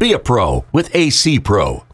Be 0.00 0.14
a 0.14 0.18
pro 0.18 0.64
with 0.72 0.96
AC 0.96 1.40
Pro. 1.40 1.84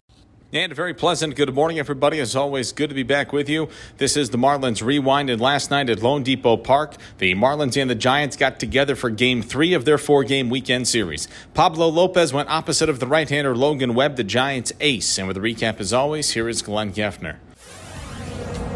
And 0.53 0.71
a 0.71 0.75
very 0.75 0.93
pleasant 0.93 1.35
good 1.35 1.53
morning, 1.53 1.77
everybody. 1.77 2.21
As 2.21 2.37
always, 2.37 2.71
good 2.71 2.87
to 2.87 2.95
be 2.95 3.03
back 3.03 3.33
with 3.33 3.49
you. 3.49 3.67
This 3.97 4.15
is 4.15 4.29
the 4.29 4.37
Marlins 4.37 4.81
Rewind. 4.81 5.29
And 5.29 5.41
last 5.41 5.69
night 5.71 5.89
at 5.89 5.97
loanDepot 5.97 6.63
Park, 6.63 6.95
the 7.17 7.35
Marlins 7.35 7.75
and 7.75 7.89
the 7.89 7.95
Giants 7.95 8.37
got 8.37 8.61
together 8.61 8.95
for 8.95 9.09
game 9.09 9.41
three 9.41 9.73
of 9.73 9.83
their 9.83 9.97
four 9.97 10.23
game 10.23 10.49
weekend 10.49 10.87
series. 10.87 11.27
Pablo 11.53 11.89
Lopez 11.89 12.31
went 12.31 12.47
opposite 12.47 12.87
of 12.87 13.01
the 13.01 13.07
right 13.07 13.27
hander 13.27 13.53
Logan 13.53 13.93
Webb, 13.93 14.15
the 14.15 14.23
Giants 14.23 14.71
ace. 14.79 15.17
And 15.17 15.27
with 15.27 15.35
a 15.35 15.41
recap, 15.41 15.81
as 15.81 15.91
always, 15.91 16.29
here 16.31 16.47
is 16.47 16.61
Glenn 16.61 16.93
Geffner. 16.93 17.35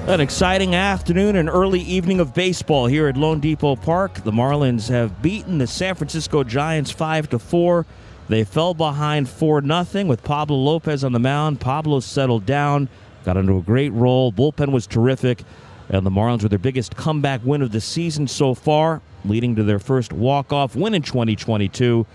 An 0.08 0.20
exciting 0.20 0.76
afternoon 0.76 1.38
and 1.38 1.48
early 1.48 1.80
evening 1.80 2.20
of 2.20 2.34
baseball 2.34 2.88
here 2.88 3.08
at 3.08 3.16
loanDepot 3.16 3.82
Park. 3.82 4.26
The 4.26 4.32
Marlins 4.32 4.90
have 4.90 5.22
beaten 5.22 5.58
the 5.58 5.68
San 5.68 5.96
Francisco 5.96 6.44
Giants 6.44 6.92
5 6.92 7.30
to 7.30 7.40
4. 7.40 7.86
They 8.32 8.46
fell 8.46 8.74
behind 8.74 9.28
4 9.28 9.62
0 9.62 10.06
with 10.06 10.24
Pablo 10.24 10.56
Lopez 10.56 11.04
on 11.04 11.12
the 11.12 11.20
mound. 11.20 11.60
Pablo 11.60 12.00
settled 12.00 12.46
down, 12.46 12.88
got 13.26 13.36
into 13.36 13.58
a 13.58 13.62
great 13.62 13.90
role. 13.90 14.32
Bullpen 14.32 14.72
was 14.72 14.88
terrific. 14.88 15.44
And 15.90 16.06
the 16.06 16.12
Marlins 16.12 16.42
were 16.42 16.48
their 16.48 16.58
biggest 16.58 16.96
comeback 16.96 17.42
win 17.44 17.62
of 17.62 17.74
the 17.74 17.82
season 17.82 18.30
so 18.30 18.54
far, 18.54 19.02
leading 19.26 19.58
to 19.58 19.64
their 19.64 19.80
first 19.80 20.14
walk-off 20.14 20.78
win 20.78 20.94
in 20.94 21.02
2022. 21.02 22.06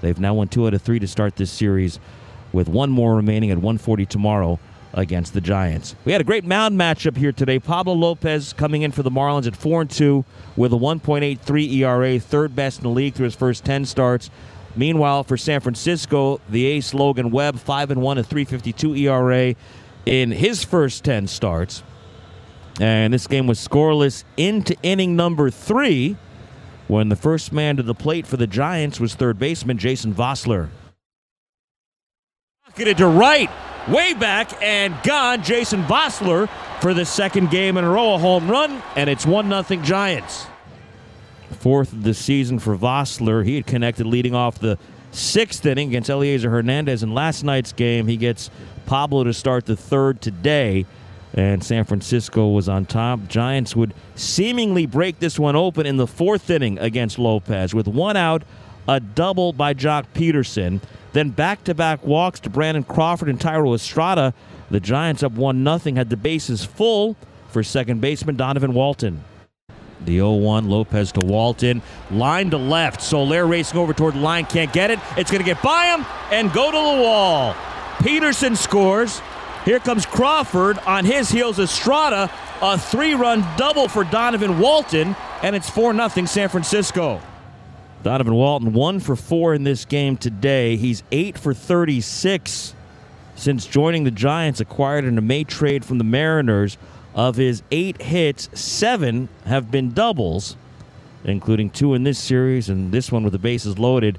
They've 0.00 0.18
now 0.18 0.32
won 0.32 0.48
two 0.48 0.66
out 0.66 0.72
of 0.72 0.80
three 0.80 0.98
to 0.98 1.06
start 1.06 1.36
this 1.36 1.50
series, 1.50 2.00
with 2.54 2.70
one 2.70 2.88
more 2.88 3.14
remaining 3.14 3.50
at 3.50 3.58
140 3.58 4.06
tomorrow 4.06 4.58
against 4.94 5.34
the 5.34 5.42
Giants. 5.42 5.94
We 6.06 6.12
had 6.12 6.22
a 6.22 6.24
great 6.24 6.46
mound 6.46 6.80
matchup 6.80 7.18
here 7.18 7.32
today. 7.32 7.58
Pablo 7.58 7.92
Lopez 7.92 8.54
coming 8.54 8.80
in 8.80 8.92
for 8.92 9.02
the 9.02 9.10
Marlins 9.10 9.46
at 9.46 9.54
4 9.54 9.82
and 9.82 9.90
2 9.90 10.24
with 10.56 10.72
a 10.72 10.76
1.83 10.76 11.70
ERA, 11.74 12.18
third 12.18 12.56
best 12.56 12.78
in 12.78 12.84
the 12.84 12.88
league 12.88 13.12
through 13.12 13.24
his 13.24 13.34
first 13.34 13.62
10 13.66 13.84
starts. 13.84 14.30
Meanwhile, 14.76 15.24
for 15.24 15.36
San 15.38 15.60
Francisco, 15.60 16.40
the 16.50 16.66
ace 16.66 16.92
Logan 16.92 17.30
Webb, 17.30 17.58
5 17.58 17.92
and 17.92 18.02
1, 18.02 18.18
a 18.18 18.22
352 18.22 18.94
ERA 18.94 19.54
in 20.04 20.30
his 20.30 20.62
first 20.62 21.02
10 21.04 21.26
starts. 21.26 21.82
And 22.78 23.14
this 23.14 23.26
game 23.26 23.46
was 23.46 23.58
scoreless 23.58 24.24
into 24.36 24.76
inning 24.82 25.16
number 25.16 25.50
three 25.50 26.16
when 26.88 27.08
the 27.08 27.16
first 27.16 27.52
man 27.52 27.78
to 27.78 27.82
the 27.82 27.94
plate 27.94 28.26
for 28.26 28.36
the 28.36 28.46
Giants 28.46 29.00
was 29.00 29.14
third 29.14 29.38
baseman 29.38 29.78
Jason 29.78 30.14
Vosler. 30.14 30.68
Get 32.76 32.88
it 32.88 32.98
to 32.98 33.06
right, 33.06 33.50
way 33.88 34.12
back 34.12 34.62
and 34.62 34.94
gone. 35.02 35.42
Jason 35.42 35.82
Vosler 35.84 36.50
for 36.82 36.92
the 36.92 37.06
second 37.06 37.50
game 37.50 37.78
in 37.78 37.84
a 37.84 37.90
row, 37.90 38.14
a 38.14 38.18
home 38.18 38.50
run, 38.50 38.82
and 38.94 39.08
it's 39.08 39.24
1 39.24 39.48
0 39.48 39.82
Giants 39.82 40.46
fourth 41.54 41.92
of 41.92 42.02
the 42.02 42.14
season 42.14 42.58
for 42.58 42.76
Vosler. 42.76 43.44
He 43.44 43.56
had 43.56 43.66
connected 43.66 44.06
leading 44.06 44.34
off 44.34 44.58
the 44.58 44.78
sixth 45.12 45.64
inning 45.64 45.88
against 45.88 46.10
Elieser 46.10 46.50
Hernandez. 46.50 47.02
In 47.02 47.14
last 47.14 47.42
night's 47.42 47.72
game, 47.72 48.06
he 48.06 48.16
gets 48.16 48.50
Pablo 48.86 49.24
to 49.24 49.32
start 49.32 49.66
the 49.66 49.76
third 49.76 50.20
today. 50.20 50.86
And 51.34 51.62
San 51.62 51.84
Francisco 51.84 52.48
was 52.48 52.68
on 52.68 52.86
top. 52.86 53.28
Giants 53.28 53.76
would 53.76 53.92
seemingly 54.14 54.86
break 54.86 55.18
this 55.18 55.38
one 55.38 55.54
open 55.54 55.84
in 55.84 55.96
the 55.96 56.06
fourth 56.06 56.48
inning 56.48 56.78
against 56.78 57.18
Lopez 57.18 57.74
with 57.74 57.86
one 57.86 58.16
out, 58.16 58.42
a 58.88 59.00
double 59.00 59.52
by 59.52 59.74
Joc 59.74 60.06
Pederson, 60.14 60.80
Then 61.12 61.30
back 61.30 61.64
to 61.64 61.74
back 61.74 62.04
walks 62.04 62.40
to 62.40 62.50
Brandon 62.50 62.84
Crawford 62.84 63.28
and 63.28 63.38
Thairo 63.40 63.74
Estrada. 63.74 64.32
The 64.70 64.80
Giants 64.80 65.22
up 65.22 65.32
1 65.32 65.80
0, 65.80 65.94
had 65.94 66.10
the 66.10 66.16
bases 66.16 66.64
full 66.64 67.16
for 67.50 67.62
second 67.62 68.00
baseman 68.00 68.36
Donovan 68.36 68.74
Walton. 68.74 69.22
The 70.06 70.16
0 70.16 70.34
1, 70.34 70.68
Lopez 70.68 71.12
to 71.12 71.20
Walton. 71.20 71.82
Line 72.10 72.50
to 72.50 72.56
left. 72.56 73.02
Soler 73.02 73.46
racing 73.46 73.78
over 73.78 73.92
toward 73.92 74.14
the 74.14 74.20
line. 74.20 74.46
Can't 74.46 74.72
get 74.72 74.90
it. 74.90 74.98
It's 75.16 75.30
going 75.30 75.42
to 75.42 75.46
get 75.46 75.62
by 75.62 75.86
him 75.86 76.06
and 76.30 76.52
go 76.52 76.70
to 76.70 76.76
the 76.76 77.02
wall. 77.02 77.54
Pederson 77.98 78.56
scores. 78.56 79.20
Here 79.64 79.80
comes 79.80 80.06
Crawford. 80.06 80.78
On 80.80 81.04
his 81.04 81.28
heels, 81.28 81.58
Estrada. 81.58 82.30
A 82.62 82.78
three 82.78 83.14
run 83.14 83.44
double 83.56 83.88
for 83.88 84.04
Donovan 84.04 84.58
Walton. 84.60 85.16
And 85.42 85.54
it's 85.56 85.68
4 85.68 85.92
0 85.92 86.26
San 86.26 86.48
Francisco. 86.48 87.20
Donovan 88.02 88.34
Walton, 88.34 88.72
one 88.72 89.00
for 89.00 89.16
four 89.16 89.52
in 89.52 89.64
this 89.64 89.84
game 89.84 90.16
today. 90.16 90.76
He's 90.76 91.02
eight 91.10 91.36
for 91.36 91.52
36 91.52 92.74
since 93.34 93.66
joining 93.66 94.04
the 94.04 94.12
Giants, 94.12 94.60
acquired 94.60 95.04
in 95.04 95.18
a 95.18 95.20
May 95.20 95.42
trade 95.42 95.84
from 95.84 95.98
the 95.98 96.04
Mariners. 96.04 96.78
Of 97.16 97.36
his 97.36 97.62
eight 97.70 98.02
hits, 98.02 98.50
seven 98.52 99.30
have 99.46 99.70
been 99.70 99.92
doubles, 99.92 100.54
including 101.24 101.70
two 101.70 101.94
in 101.94 102.04
this 102.04 102.18
series 102.18 102.68
and 102.68 102.92
this 102.92 103.10
one 103.10 103.24
with 103.24 103.32
the 103.32 103.38
bases 103.38 103.78
loaded 103.78 104.18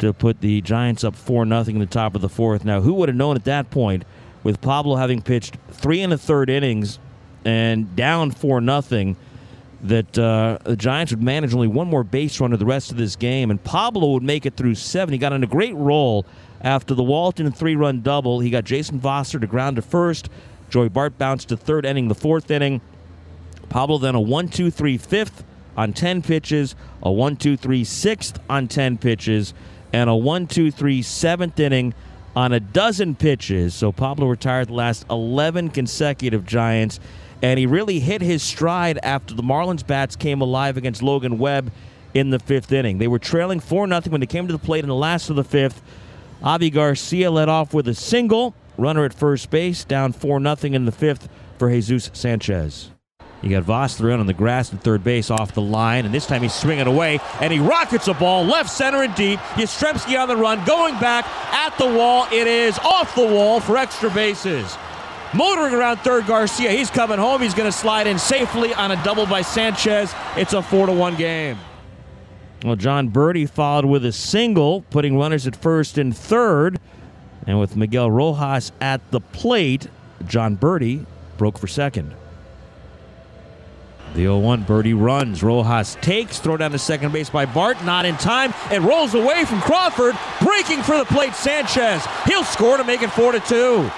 to 0.00 0.12
put 0.12 0.42
the 0.42 0.60
Giants 0.60 1.02
up 1.02 1.16
4 1.16 1.46
0 1.46 1.64
in 1.68 1.78
the 1.78 1.86
top 1.86 2.14
of 2.14 2.20
the 2.20 2.28
fourth. 2.28 2.62
Now, 2.62 2.82
who 2.82 2.92
would 2.92 3.08
have 3.08 3.16
known 3.16 3.36
at 3.36 3.44
that 3.44 3.70
point, 3.70 4.04
with 4.44 4.60
Pablo 4.60 4.96
having 4.96 5.22
pitched 5.22 5.56
three 5.70 6.02
and 6.02 6.12
a 6.12 6.18
third 6.18 6.50
innings 6.50 6.98
and 7.46 7.96
down 7.96 8.30
4 8.30 8.60
0, 8.60 9.16
that 9.84 10.18
uh, 10.18 10.58
the 10.64 10.76
Giants 10.76 11.12
would 11.12 11.22
manage 11.22 11.54
only 11.54 11.68
one 11.68 11.88
more 11.88 12.04
base 12.04 12.38
runner 12.38 12.58
the 12.58 12.66
rest 12.66 12.90
of 12.90 12.98
this 12.98 13.16
game, 13.16 13.50
and 13.50 13.64
Pablo 13.64 14.12
would 14.12 14.22
make 14.22 14.44
it 14.44 14.56
through 14.56 14.74
seven. 14.74 15.12
He 15.12 15.18
got 15.18 15.32
in 15.32 15.42
a 15.42 15.46
great 15.46 15.74
role 15.74 16.26
after 16.60 16.92
the 16.92 17.02
Walton 17.02 17.50
three 17.50 17.76
run 17.76 18.02
double. 18.02 18.40
He 18.40 18.50
got 18.50 18.64
Jason 18.64 19.00
Vosler 19.00 19.40
to 19.40 19.46
ground 19.46 19.76
to 19.76 19.82
first. 19.82 20.28
Joey 20.70 20.88
Bart 20.88 21.18
bounced 21.18 21.48
to 21.48 21.56
third 21.56 21.86
inning, 21.86 22.08
the 22.08 22.14
fourth 22.14 22.50
inning. 22.50 22.80
Pablo 23.68 23.98
then 23.98 24.14
a 24.14 24.20
1 24.20 24.48
2 24.48 24.70
3 24.70 24.98
fifth 24.98 25.44
on 25.76 25.92
10 25.92 26.22
pitches, 26.22 26.74
a 27.02 27.10
1 27.10 27.36
2 27.36 27.56
3 27.56 27.84
sixth 27.84 28.38
on 28.48 28.68
10 28.68 28.98
pitches, 28.98 29.54
and 29.92 30.08
a 30.08 30.14
1 30.14 30.46
2 30.46 30.70
3 30.70 31.02
seventh 31.02 31.58
inning 31.60 31.94
on 32.34 32.52
a 32.52 32.60
dozen 32.60 33.14
pitches. 33.14 33.74
So 33.74 33.92
Pablo 33.92 34.26
retired 34.26 34.68
the 34.68 34.74
last 34.74 35.04
11 35.10 35.70
consecutive 35.70 36.44
Giants, 36.46 37.00
and 37.42 37.58
he 37.58 37.66
really 37.66 38.00
hit 38.00 38.20
his 38.22 38.42
stride 38.42 38.98
after 39.02 39.34
the 39.34 39.42
Marlins 39.42 39.86
bats 39.86 40.16
came 40.16 40.40
alive 40.40 40.76
against 40.76 41.02
Logan 41.02 41.38
Webb 41.38 41.72
in 42.14 42.30
the 42.30 42.38
fifth 42.38 42.72
inning. 42.72 42.98
They 42.98 43.08
were 43.08 43.18
trailing 43.18 43.60
4 43.60 43.88
0 43.88 44.00
when 44.08 44.20
they 44.20 44.26
came 44.26 44.46
to 44.46 44.52
the 44.52 44.58
plate 44.58 44.84
in 44.84 44.88
the 44.88 44.94
last 44.94 45.30
of 45.30 45.36
the 45.36 45.44
fifth. 45.44 45.82
Avi 46.42 46.70
Garcia 46.70 47.30
led 47.30 47.48
off 47.48 47.74
with 47.74 47.88
a 47.88 47.94
single. 47.94 48.54
Runner 48.78 49.04
at 49.04 49.14
first 49.14 49.50
base, 49.50 49.84
down 49.84 50.12
4 50.12 50.40
0 50.40 50.74
in 50.74 50.84
the 50.84 50.92
fifth 50.92 51.28
for 51.58 51.70
Jesus 51.70 52.10
Sanchez. 52.12 52.90
You 53.42 53.50
got 53.50 53.64
Vosler 53.64 54.12
in 54.12 54.20
on 54.20 54.26
the 54.26 54.32
grass 54.32 54.72
at 54.72 54.80
third 54.80 55.04
base 55.04 55.30
off 55.30 55.52
the 55.52 55.60
line, 55.60 56.04
and 56.04 56.14
this 56.14 56.26
time 56.26 56.42
he's 56.42 56.54
swinging 56.54 56.86
away, 56.86 57.20
and 57.40 57.52
he 57.52 57.58
rockets 57.58 58.08
a 58.08 58.14
ball 58.14 58.44
left 58.44 58.70
center 58.70 59.02
and 59.02 59.14
deep. 59.14 59.38
Yastrzemski 59.54 60.20
on 60.20 60.28
the 60.28 60.36
run, 60.36 60.64
going 60.64 60.98
back 60.98 61.26
at 61.52 61.76
the 61.78 61.86
wall. 61.86 62.26
It 62.32 62.46
is 62.46 62.78
off 62.78 63.14
the 63.14 63.26
wall 63.26 63.60
for 63.60 63.76
extra 63.76 64.10
bases. 64.10 64.76
Motoring 65.34 65.74
around 65.74 65.98
third, 65.98 66.26
Garcia. 66.26 66.70
He's 66.70 66.88
coming 66.88 67.18
home. 67.18 67.42
He's 67.42 67.54
going 67.54 67.70
to 67.70 67.76
slide 67.76 68.06
in 68.06 68.18
safely 68.18 68.72
on 68.72 68.90
a 68.90 69.04
double 69.04 69.26
by 69.26 69.42
Sanchez. 69.42 70.14
It's 70.36 70.52
a 70.52 70.62
4 70.62 70.86
to 70.86 70.92
1 70.92 71.16
game. 71.16 71.58
Well, 72.64 72.76
Jon 72.76 73.10
Berti 73.10 73.48
followed 73.48 73.84
with 73.84 74.04
a 74.06 74.12
single, 74.12 74.82
putting 74.90 75.18
runners 75.18 75.46
at 75.46 75.54
first 75.54 75.98
and 75.98 76.16
third. 76.16 76.80
And 77.46 77.60
with 77.60 77.76
Miguel 77.76 78.10
Rojas 78.10 78.72
at 78.80 79.00
the 79.10 79.20
plate, 79.20 79.88
Jon 80.26 80.56
Berti 80.56 81.04
broke 81.38 81.58
for 81.58 81.66
second. 81.66 82.14
The 84.14 84.22
0 84.22 84.38
1 84.38 84.64
Berti 84.64 84.98
runs. 84.98 85.42
Rojas 85.42 85.96
takes, 86.00 86.38
throw 86.38 86.56
down 86.56 86.70
to 86.70 86.78
second 86.78 87.12
base 87.12 87.28
by 87.28 87.44
Bart, 87.44 87.84
not 87.84 88.06
in 88.06 88.16
time, 88.16 88.54
and 88.70 88.84
rolls 88.84 89.14
away 89.14 89.44
from 89.44 89.60
Crawford, 89.60 90.16
breaking 90.40 90.82
for 90.82 90.96
the 90.96 91.04
plate 91.04 91.34
Sanchez. 91.34 92.04
He'll 92.24 92.44
score 92.44 92.78
to 92.78 92.84
make 92.84 93.02
it 93.02 93.10
4 93.10 93.32
to 93.32 93.40
2. 93.40 93.90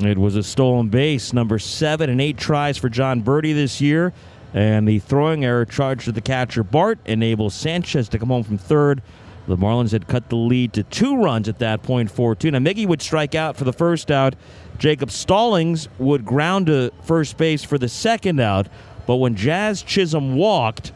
It 0.00 0.18
was 0.18 0.34
a 0.34 0.42
stolen 0.42 0.88
base, 0.88 1.32
number 1.32 1.58
seven 1.58 2.10
and 2.10 2.20
eight 2.20 2.36
tries 2.36 2.76
for 2.76 2.88
Jon 2.88 3.22
Berti 3.22 3.54
this 3.54 3.80
year. 3.80 4.12
And 4.52 4.86
the 4.86 4.98
throwing 4.98 5.44
error 5.44 5.64
charged 5.64 6.04
to 6.04 6.12
the 6.12 6.20
catcher 6.20 6.62
Bart 6.62 6.98
enables 7.04 7.54
Sanchez 7.54 8.08
to 8.10 8.18
come 8.18 8.28
home 8.28 8.44
from 8.44 8.58
third 8.58 9.02
the 9.46 9.56
Marlins 9.56 9.92
had 9.92 10.08
cut 10.08 10.30
the 10.30 10.36
lead 10.36 10.72
to 10.72 10.82
two 10.84 11.16
runs 11.16 11.48
at 11.48 11.58
that 11.58 11.82
point, 11.82 12.10
4 12.10 12.34
2. 12.34 12.50
Now, 12.50 12.58
Miggy 12.58 12.86
would 12.86 13.02
strike 13.02 13.34
out 13.34 13.56
for 13.56 13.64
the 13.64 13.72
first 13.72 14.10
out. 14.10 14.34
Jacob 14.78 15.10
Stallings 15.10 15.88
would 15.98 16.24
ground 16.24 16.66
to 16.66 16.90
first 17.02 17.36
base 17.36 17.62
for 17.62 17.78
the 17.78 17.88
second 17.88 18.40
out. 18.40 18.66
But 19.06 19.16
when 19.16 19.34
Jazz 19.34 19.82
Chisholm 19.82 20.36
walked, 20.36 20.92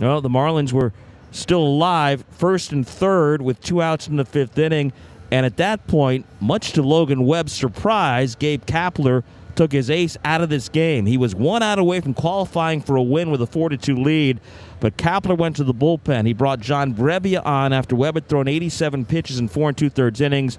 well, 0.00 0.20
the 0.20 0.30
Marlins 0.30 0.72
were 0.72 0.92
still 1.30 1.62
alive, 1.62 2.24
first 2.30 2.72
and 2.72 2.86
third, 2.86 3.42
with 3.42 3.60
two 3.60 3.82
outs 3.82 4.08
in 4.08 4.16
the 4.16 4.24
fifth 4.24 4.58
inning. 4.58 4.92
And 5.30 5.44
at 5.44 5.56
that 5.58 5.86
point, 5.86 6.26
much 6.40 6.72
to 6.72 6.82
Logan 6.82 7.26
Webb's 7.26 7.52
surprise, 7.52 8.34
Gabe 8.34 8.64
Kapler 8.64 9.24
took 9.54 9.72
his 9.72 9.90
ace 9.90 10.16
out 10.24 10.40
of 10.40 10.48
this 10.48 10.68
game. 10.68 11.06
He 11.06 11.16
was 11.16 11.34
one 11.34 11.62
out 11.62 11.78
away 11.78 12.00
from 12.00 12.14
qualifying 12.14 12.80
for 12.80 12.96
a 12.96 13.02
win 13.02 13.30
with 13.30 13.40
a 13.40 13.46
4 13.46 13.70
2 13.70 13.96
lead, 13.96 14.40
but 14.84 14.98
Kapler 14.98 15.34
went 15.34 15.56
to 15.56 15.64
the 15.64 15.72
bullpen. 15.72 16.26
He 16.26 16.34
brought 16.34 16.60
John 16.60 16.92
Brebbia 16.92 17.40
on 17.46 17.72
after 17.72 17.96
Webb 17.96 18.16
had 18.16 18.28
thrown 18.28 18.46
87 18.46 19.06
pitches 19.06 19.38
in 19.38 19.48
four 19.48 19.70
and 19.70 19.78
two 19.78 19.88
thirds 19.88 20.20
innings. 20.20 20.58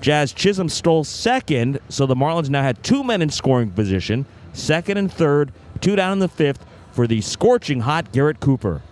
Jazz 0.00 0.32
Chisholm 0.32 0.68
stole 0.68 1.02
second, 1.02 1.80
so 1.88 2.06
the 2.06 2.14
Marlins 2.14 2.48
now 2.48 2.62
had 2.62 2.80
two 2.84 3.02
men 3.02 3.22
in 3.22 3.28
scoring 3.28 3.72
position, 3.72 4.24
second 4.52 4.98
and 4.98 5.12
third, 5.12 5.50
two 5.80 5.96
down 5.96 6.12
in 6.12 6.18
the 6.20 6.28
fifth 6.28 6.64
for 6.92 7.08
the 7.08 7.20
scorching 7.20 7.80
hot 7.80 8.12
Garrett 8.12 8.38
Cooper. 8.38 8.82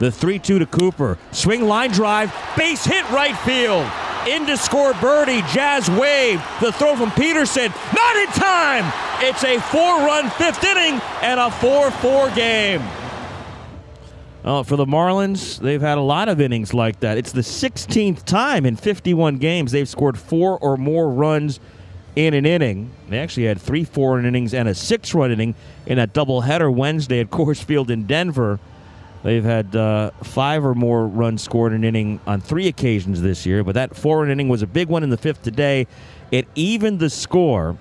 The 0.00 0.12
3 0.12 0.38
2 0.38 0.58
to 0.58 0.66
Cooper. 0.66 1.16
Swing 1.32 1.62
line 1.62 1.90
drive, 1.90 2.30
base 2.58 2.84
hit 2.84 3.08
right 3.08 3.38
field 3.38 3.90
in 4.28 4.44
to 4.44 4.58
score 4.58 4.92
Berti. 4.92 5.40
Jazz 5.54 5.88
wave. 5.88 6.44
The 6.60 6.72
throw 6.72 6.94
from 6.94 7.08
Pederson. 7.12 7.72
Not 7.94 8.16
in 8.16 8.26
time. 8.38 8.92
It's 9.20 9.42
a 9.44 9.58
four 9.60 9.96
run 10.00 10.28
fifth 10.28 10.62
inning 10.62 11.00
and 11.22 11.40
a 11.40 11.50
4 11.50 11.90
4 11.90 12.30
game. 12.32 12.82
Uh, 14.44 14.62
for 14.62 14.76
the 14.76 14.84
Marlins, 14.84 15.58
they've 15.58 15.80
had 15.80 15.96
a 15.96 16.02
lot 16.02 16.28
of 16.28 16.38
innings 16.38 16.74
like 16.74 17.00
that. 17.00 17.16
It's 17.16 17.32
the 17.32 17.40
16th 17.40 18.24
time 18.24 18.66
in 18.66 18.76
51 18.76 19.38
games 19.38 19.72
they've 19.72 19.88
scored 19.88 20.18
four 20.18 20.58
or 20.58 20.76
more 20.76 21.10
runs 21.10 21.60
in 22.14 22.34
an 22.34 22.44
inning. 22.44 22.90
They 23.08 23.18
actually 23.18 23.46
had 23.46 23.58
three 23.58 23.84
four 23.84 24.20
innings 24.20 24.52
and 24.52 24.68
a 24.68 24.74
six 24.74 25.14
run 25.14 25.32
inning 25.32 25.54
in 25.86 25.96
that 25.96 26.12
doubleheader 26.12 26.72
Wednesday 26.72 27.20
at 27.20 27.30
Coors 27.30 27.62
Field 27.62 27.90
in 27.90 28.04
Denver. 28.04 28.60
They've 29.22 29.42
had 29.42 29.74
uh, 29.74 30.10
five 30.22 30.66
or 30.66 30.74
more 30.74 31.06
runs 31.06 31.42
scored 31.42 31.72
in 31.72 31.78
an 31.78 31.84
inning 31.84 32.20
on 32.26 32.42
three 32.42 32.68
occasions 32.68 33.22
this 33.22 33.46
year, 33.46 33.64
but 33.64 33.74
that 33.76 33.96
four 33.96 34.28
inning 34.28 34.50
was 34.50 34.60
a 34.60 34.66
big 34.66 34.88
one 34.88 35.02
in 35.02 35.08
the 35.08 35.16
fifth 35.16 35.42
today. 35.42 35.86
It 36.30 36.46
evened 36.54 37.00
the 37.00 37.08
score, 37.08 37.78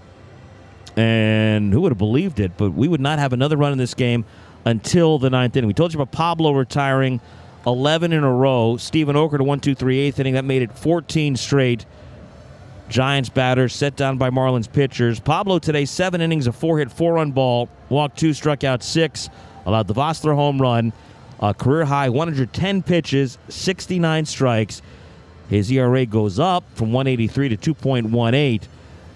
and 0.96 1.74
who 1.74 1.82
would 1.82 1.92
have 1.92 1.98
believed 1.98 2.40
it? 2.40 2.58
But 2.58 2.72
we 2.72 2.88
would 2.88 3.02
not 3.02 3.20
have 3.20 3.34
another 3.34 3.58
run 3.58 3.72
in 3.72 3.78
this 3.78 3.94
game 3.94 4.26
until 4.66 5.20
the 5.20 5.30
ninth 5.30 5.56
inning. 5.56 5.68
We 5.68 5.74
told 5.74 5.94
you 5.94 6.00
about 6.00 6.12
Pablo 6.12 6.52
retiring 6.54 7.20
11 7.66 8.14
in 8.14 8.24
a 8.24 8.32
row. 8.32 8.78
Steven 8.78 9.16
Okert 9.16 9.38
to 9.38 9.44
1 9.44 9.60
2 9.60 9.76
3 9.76 10.00
eighth 10.00 10.20
inning. 10.20 10.34
That 10.34 10.46
made 10.46 10.62
it 10.62 10.78
14 10.78 11.36
straight. 11.36 11.86
Giants 12.90 13.30
batters 13.30 13.74
set 13.74 13.96
down 13.96 14.18
by 14.18 14.30
Marlins 14.30 14.72
pitchers. 14.72 15.20
Pablo 15.20 15.58
today, 15.58 15.86
seven 15.86 16.22
innings, 16.22 16.48
a 16.48 16.52
four 16.52 16.78
hit, 16.80 16.92
four 16.92 17.14
run 17.14 17.32
ball, 17.32 17.70
walked 17.90 18.20
two, 18.20 18.34
struck 18.34 18.64
out 18.64 18.84
six, 18.84 19.30
allowed 19.66 19.88
the 19.88 19.94
Vosler 19.94 20.36
home 20.36 20.62
run. 20.62 20.94
A 21.40 21.54
career 21.54 21.86
high 21.86 22.10
110 22.10 22.84
pitches, 22.84 23.38
69 23.50 24.26
strikes. 24.26 24.82
His 25.50 25.72
ERA 25.72 26.06
goes 26.06 26.40
up 26.40 26.64
from 26.76 26.92
183 26.92 27.56
to 27.56 27.74
2.18, 27.74 28.68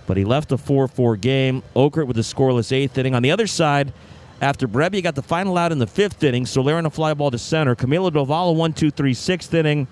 but 0.08 0.18
he 0.18 0.26
left 0.26 0.52
a 0.52 0.58
4 0.58 0.88
4 0.88 1.18
game. 1.18 1.62
Okert 1.76 2.08
with 2.08 2.18
a 2.18 2.22
scoreless 2.22 2.72
eighth 2.72 2.98
inning. 2.98 3.14
On 3.14 3.22
the 3.22 3.30
other 3.30 3.46
side, 3.46 3.94
after 4.42 4.68
Brebbia 4.68 5.04
got 5.04 5.16
the 5.16 5.22
final 5.22 5.58
out 5.58 5.72
in 5.72 5.78
the 5.78 5.86
fifth 5.86 6.24
inning, 6.24 6.46
Soler 6.46 6.80
a 6.80 6.90
fly 6.90 7.14
ball 7.14 7.30
to 7.30 7.38
center. 7.38 7.76
Camilo 7.76 8.12
Doval 8.12 8.50
a 8.50 8.54
1 8.54 8.74
2 8.74 8.90
3 8.90 9.14
sixth 9.14 9.54
inning. 9.54 9.88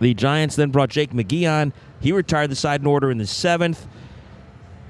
The 0.00 0.14
Giants 0.14 0.56
then 0.56 0.70
brought 0.70 0.90
Jake 0.90 1.10
McGee 1.10 1.50
on. 1.50 1.72
He 2.00 2.12
retired 2.12 2.50
the 2.50 2.56
side 2.56 2.80
in 2.80 2.86
order 2.86 3.10
in 3.10 3.18
the 3.18 3.26
seventh. 3.26 3.86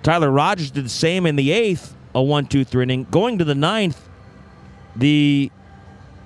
Tyler 0.02 0.30
Rogers 0.30 0.70
did 0.70 0.84
the 0.84 0.90
same 0.90 1.26
in 1.26 1.36
the 1.36 1.50
eighth, 1.50 1.94
a 2.14 2.22
1 2.22 2.46
2 2.46 2.64
3 2.64 2.82
inning. 2.82 3.06
Going 3.10 3.38
to 3.38 3.44
the 3.44 3.54
ninth, 3.54 4.08
the 4.94 5.50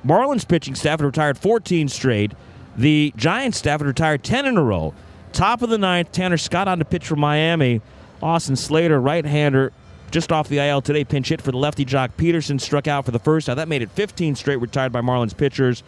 Marlins 0.05 0.47
pitching 0.47 0.75
staff 0.75 0.99
had 0.99 1.07
retired 1.07 1.39
14 1.39 1.89
straight. 1.89 2.33
The 2.77 3.13
Giants 3.17 3.59
staff 3.59 3.81
had 3.81 3.87
retired 3.87 4.25
10 4.25 4.47
in 4.47 4.57
a 4.57 4.63
row. 4.63 4.95
Top 5.33 5.63
of 5.63 5.71
the 5.71 5.79
ninth, 5.79 6.13
Tanner 6.13 6.37
Scott 6.37 6.69
on 6.69 6.79
to 6.79 6.85
pitch 6.85 7.07
for 7.07 7.17
Miami. 7.17 7.81
Austin 8.23 8.55
Slater, 8.55 9.01
right 9.01 9.25
hander, 9.25 9.73
just 10.11 10.31
off 10.31 10.49
the 10.49 10.59
IL 10.59 10.83
today, 10.83 11.05
pinch 11.05 11.31
hit 11.31 11.41
for 11.41 11.51
the 11.51 11.57
lefty 11.57 11.85
Joc 11.85 12.11
Pederson, 12.17 12.61
struck 12.61 12.87
out 12.87 13.05
for 13.05 13.11
the 13.11 13.19
first. 13.19 13.49
Now 13.49 13.55
that 13.55 13.67
made 13.67 13.83
it 13.83 13.91
15 13.91 14.37
straight 14.37 14.57
retired 14.57 14.93
by 14.93 15.01
Marlins 15.01 15.37
pitchers. 15.37 15.83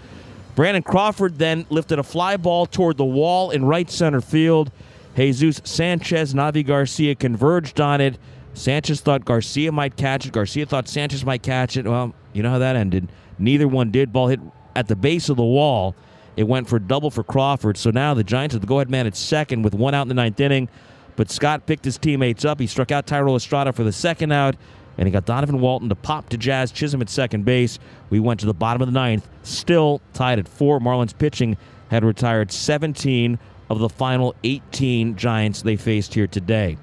Brandon 0.55 0.83
Crawford 0.83 1.39
then 1.39 1.67
lifted 1.69 1.99
a 1.99 2.03
fly 2.03 2.37
ball 2.37 2.67
toward 2.67 2.97
the 2.97 3.05
wall 3.05 3.51
in 3.51 3.65
right 3.65 3.91
center 3.91 4.21
field. 4.21 4.71
Jesus 5.17 5.61
Sanchez, 5.65 6.33
Navi 6.33 6.67
Garcia 6.67 7.15
converged 7.15 7.81
on 7.81 8.01
it. 8.01 8.19
Sanchez 8.55 9.01
thought 9.01 9.25
Garcia 9.25 9.73
might 9.73 9.97
catch 9.97 10.27
it. 10.27 10.33
Garcia 10.33 10.65
thought 10.65 10.89
Sanchez 10.89 11.25
might 11.25 11.43
catch 11.43 11.77
it. 11.77 11.87
Well, 11.87 12.15
you 12.33 12.43
know 12.43 12.51
how 12.51 12.59
that 12.59 12.77
ended. 12.77 13.09
Neither 13.39 13.69
one 13.69 13.91
did. 13.91 14.13
Ball 14.13 14.29
hit 14.29 14.41
at 14.77 14.89
the 14.89 14.97
base 14.97 15.29
of 15.29 15.37
the 15.37 15.45
wall. 15.45 15.95
It 16.37 16.45
went 16.45 16.69
for 16.69 16.79
double 16.79 17.11
for 17.11 17.23
Crawford. 17.23 17.77
So 17.77 17.91
now 17.91 18.15
the 18.15 18.25
Giants 18.25 18.55
have 18.55 18.61
the 18.61 18.67
go 18.67 18.79
ahead 18.79 18.91
man 18.91 19.07
at 19.07 19.17
second 19.17 19.63
with 19.63 19.75
one 19.75 19.95
out 19.95 20.03
in 20.03 20.09
the 20.09 20.15
ninth 20.15 20.41
inning. 20.41 20.69
But 21.17 21.31
Scott 21.31 21.67
picked 21.67 21.85
his 21.85 21.99
teammates 21.99 22.45
up. 22.45 22.59
He 22.59 22.67
struck 22.67 22.91
out 22.91 23.07
Thairo 23.07 23.37
Estrada 23.37 23.73
for 23.73 23.85
the 23.85 23.93
second 23.93 24.33
out, 24.33 24.57
and 24.99 25.07
he 25.07 25.13
got 25.13 25.27
Donovan 25.27 25.61
Walton 25.61 25.89
to 25.89 25.95
pop 25.95 26.29
to 26.31 26.37
Jazz 26.37 26.73
Chisholm 26.73 27.01
at 27.03 27.09
second 27.09 27.45
base. 27.45 27.79
We 28.11 28.19
went 28.19 28.41
to 28.41 28.47
the 28.47 28.55
bottom 28.55 28.83
of 28.83 28.89
the 28.89 28.93
ninth, 28.93 29.29
still 29.43 30.01
tied 30.13 30.39
at 30.41 30.49
four. 30.49 30.81
Marlins 30.81 31.17
pitching 31.17 31.57
had 31.91 32.05
retired 32.05 32.51
17 32.51 33.39
of 33.71 33.79
the 33.79 33.89
final 33.89 34.35
18 34.43 35.17
Giants 35.17 35.63
they 35.63 35.77
faced 35.77 36.15
here 36.15 36.27
today. 36.27 36.77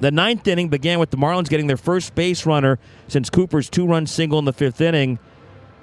The 0.00 0.10
ninth 0.10 0.46
inning 0.48 0.68
began 0.68 0.98
with 0.98 1.10
the 1.10 1.16
Marlins 1.16 1.48
getting 1.48 1.68
their 1.68 1.76
first 1.76 2.14
base 2.16 2.44
runner 2.46 2.80
since 3.06 3.30
Cooper's 3.30 3.70
two 3.70 3.86
run 3.86 4.06
single 4.06 4.40
in 4.40 4.44
the 4.44 4.52
fifth 4.52 4.80
inning. 4.80 5.20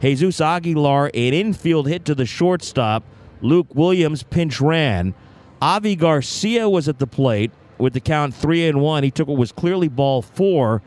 Jesus 0.02 0.42
Aguilar, 0.42 1.12
an 1.14 1.34
infield 1.34 1.88
hit 1.88 2.06
to 2.06 2.16
the 2.16 2.26
shortstop. 2.26 3.04
Luke 3.42 3.74
Williams 3.76 4.24
pinch 4.24 4.60
ran. 4.60 5.14
Avi 5.62 5.96
Garcia 5.96 6.68
was 6.70 6.90
at 6.90 6.98
the 6.98 7.06
plate 7.06 7.52
with 7.78 7.94
the 7.94 8.00
count 8.00 8.34
three 8.34 8.68
and 8.68 8.82
one. 8.82 9.04
He 9.04 9.12
took 9.12 9.28
what 9.28 9.38
was 9.38 9.52
clearly 9.52 9.88
ball 9.88 10.22
four, 10.22 10.82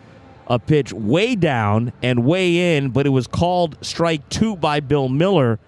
a 0.49 0.59
pitch 0.59 0.93
way 0.93 1.37
down 1.37 1.93
and 2.03 2.25
way 2.25 2.77
in, 2.77 2.91
but 2.91 3.07
it 3.07 3.11
was 3.11 3.27
called 3.27 3.77
strike 3.83 4.29
two 4.29 4.57
by 4.57 4.81
Bill 4.81 5.09
Miller. 5.09 5.61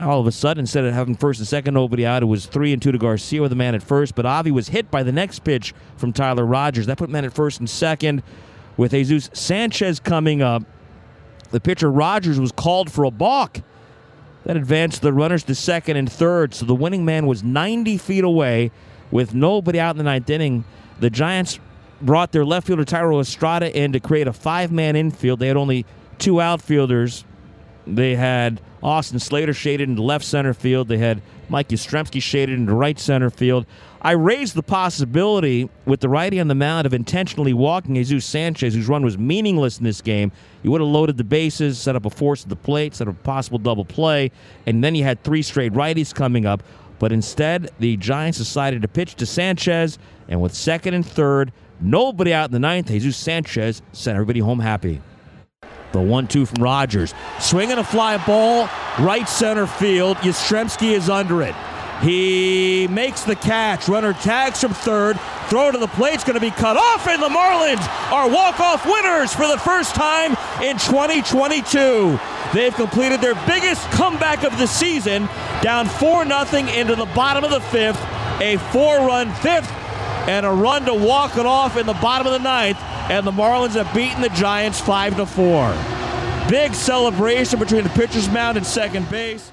All 0.00 0.18
of 0.18 0.26
a 0.26 0.32
sudden, 0.32 0.62
instead 0.62 0.86
of 0.86 0.94
having 0.94 1.14
first 1.14 1.38
and 1.38 1.46
second 1.46 1.74
nobody 1.74 2.06
out, 2.06 2.22
it 2.22 2.26
was 2.26 2.46
three 2.46 2.72
and 2.72 2.80
two 2.80 2.92
to 2.92 2.98
Garcia 2.98 3.42
with 3.42 3.52
a 3.52 3.56
man 3.56 3.74
at 3.74 3.82
first. 3.82 4.14
But 4.14 4.24
Avi 4.24 4.50
was 4.50 4.68
hit 4.68 4.90
by 4.90 5.02
the 5.02 5.12
next 5.12 5.40
pitch 5.40 5.74
from 5.96 6.14
Tyler 6.14 6.46
Rogers. 6.46 6.86
That 6.86 6.96
put 6.96 7.10
men 7.10 7.26
at 7.26 7.34
first 7.34 7.60
and 7.60 7.68
second. 7.68 8.22
With 8.78 8.92
Jesus 8.92 9.28
Sanchez 9.34 10.00
coming 10.00 10.40
up, 10.40 10.62
the 11.52 11.60
pitcher 11.60 11.90
Rogers 11.90 12.40
was 12.40 12.50
called 12.50 12.90
for 12.90 13.04
a 13.04 13.10
balk. 13.10 13.60
That 14.44 14.56
advanced 14.56 15.02
the 15.02 15.12
runners 15.12 15.44
to 15.44 15.54
second 15.54 15.96
and 15.96 16.10
third, 16.10 16.52
so 16.52 16.66
the 16.66 16.74
winning 16.74 17.04
man 17.04 17.28
was 17.28 17.44
90 17.44 17.96
feet 17.98 18.24
away 18.24 18.72
with 19.12 19.34
nobody 19.34 19.78
out 19.78 19.92
in 19.92 19.98
the 19.98 20.02
ninth 20.02 20.28
inning. 20.28 20.64
The 20.98 21.10
Giants 21.10 21.60
brought 22.00 22.32
their 22.32 22.44
left 22.44 22.66
fielder 22.66 22.84
Thairo 22.84 23.20
Estrada 23.20 23.72
in 23.76 23.92
to 23.92 24.00
create 24.00 24.26
a 24.26 24.32
five 24.32 24.72
man 24.72 24.96
infield. 24.96 25.38
They 25.38 25.46
had 25.46 25.56
only 25.56 25.86
two 26.18 26.40
outfielders. 26.40 27.24
They 27.86 28.16
had 28.16 28.60
Austin 28.82 29.20
Slater 29.20 29.54
shaded 29.54 29.88
into 29.88 30.02
left 30.02 30.24
center 30.24 30.54
field. 30.54 30.88
They 30.88 30.98
had 30.98 31.22
Mike 31.52 31.68
Yastrzemski 31.68 32.20
shaded 32.20 32.58
into 32.58 32.74
right 32.74 32.98
center 32.98 33.28
field. 33.28 33.66
I 34.00 34.12
raised 34.12 34.54
the 34.54 34.62
possibility 34.62 35.68
with 35.84 36.00
the 36.00 36.08
righty 36.08 36.40
on 36.40 36.48
the 36.48 36.54
mound 36.54 36.86
of 36.86 36.94
intentionally 36.94 37.52
walking 37.52 37.94
Jesus 37.94 38.24
Sanchez, 38.24 38.74
whose 38.74 38.88
run 38.88 39.04
was 39.04 39.18
meaningless 39.18 39.76
in 39.76 39.84
this 39.84 40.00
game. 40.00 40.32
You 40.62 40.70
would 40.70 40.80
have 40.80 40.88
loaded 40.88 41.18
the 41.18 41.24
bases, 41.24 41.78
set 41.78 41.94
up 41.94 42.06
a 42.06 42.10
force 42.10 42.42
at 42.42 42.48
the 42.48 42.56
plate, 42.56 42.94
set 42.94 43.06
up 43.06 43.14
a 43.14 43.22
possible 43.22 43.58
double 43.58 43.84
play, 43.84 44.32
and 44.66 44.82
then 44.82 44.94
you 44.94 45.04
had 45.04 45.22
three 45.22 45.42
straight 45.42 45.74
righties 45.74 46.14
coming 46.14 46.46
up. 46.46 46.62
But 46.98 47.12
instead, 47.12 47.70
the 47.78 47.98
Giants 47.98 48.38
decided 48.38 48.80
to 48.80 48.88
pitch 48.88 49.16
to 49.16 49.26
Sanchez, 49.26 49.98
and 50.28 50.40
with 50.40 50.54
second 50.54 50.94
and 50.94 51.04
third, 51.04 51.52
nobody 51.80 52.32
out 52.32 52.46
in 52.46 52.52
the 52.52 52.60
ninth, 52.60 52.88
Jesus 52.88 53.18
Sanchez 53.18 53.82
sent 53.92 54.16
everybody 54.16 54.40
home 54.40 54.58
happy. 54.58 55.02
The 55.92 56.00
one-two 56.00 56.46
from 56.46 56.62
Rogers, 56.62 57.12
swinging 57.38 57.76
a 57.76 57.84
fly 57.84 58.16
ball, 58.24 58.70
right 58.98 59.28
center 59.28 59.66
field. 59.66 60.16
Yastrzemski 60.18 60.92
is 60.92 61.08
under 61.08 61.42
it. 61.42 61.54
He 62.02 62.88
makes 62.88 63.22
the 63.22 63.36
catch. 63.36 63.88
Runner 63.88 64.12
tags 64.12 64.60
from 64.60 64.74
third. 64.74 65.20
Throw 65.48 65.70
to 65.70 65.78
the 65.78 65.86
plate's 65.86 66.24
going 66.24 66.34
to 66.34 66.40
be 66.40 66.50
cut 66.50 66.76
off, 66.76 67.06
and 67.06 67.22
the 67.22 67.28
Marlins 67.28 67.86
are 68.10 68.28
walk-off 68.28 68.84
winners 68.84 69.32
for 69.32 69.46
the 69.46 69.58
first 69.58 69.94
time 69.94 70.32
in 70.62 70.78
2022. 70.78 72.18
They've 72.52 72.74
completed 72.74 73.20
their 73.20 73.36
biggest 73.46 73.82
comeback 73.90 74.42
of 74.42 74.58
the 74.58 74.66
season, 74.66 75.28
down 75.62 75.86
4 75.86 76.26
0 76.26 76.66
into 76.68 76.96
the 76.96 77.06
bottom 77.14 77.44
of 77.44 77.50
the 77.50 77.60
fifth, 77.60 78.02
a 78.40 78.56
four 78.72 78.98
run 78.98 79.32
fifth, 79.34 79.70
and 80.26 80.44
a 80.44 80.50
run 80.50 80.84
to 80.86 80.94
walk 80.94 81.36
it 81.36 81.46
off 81.46 81.76
in 81.76 81.86
the 81.86 81.94
bottom 81.94 82.26
of 82.26 82.32
the 82.32 82.40
ninth, 82.40 82.78
and 83.10 83.26
the 83.26 83.32
Marlins 83.32 83.72
have 83.72 83.92
beaten 83.94 84.22
the 84.22 84.28
Giants 84.30 84.80
5 84.80 85.16
to 85.16 85.26
4. 85.26 85.91
Big 86.48 86.74
celebration 86.74 87.58
between 87.58 87.84
the 87.84 87.90
pitcher's 87.90 88.28
mound 88.28 88.56
and 88.56 88.66
second 88.66 89.08
base. 89.10 89.50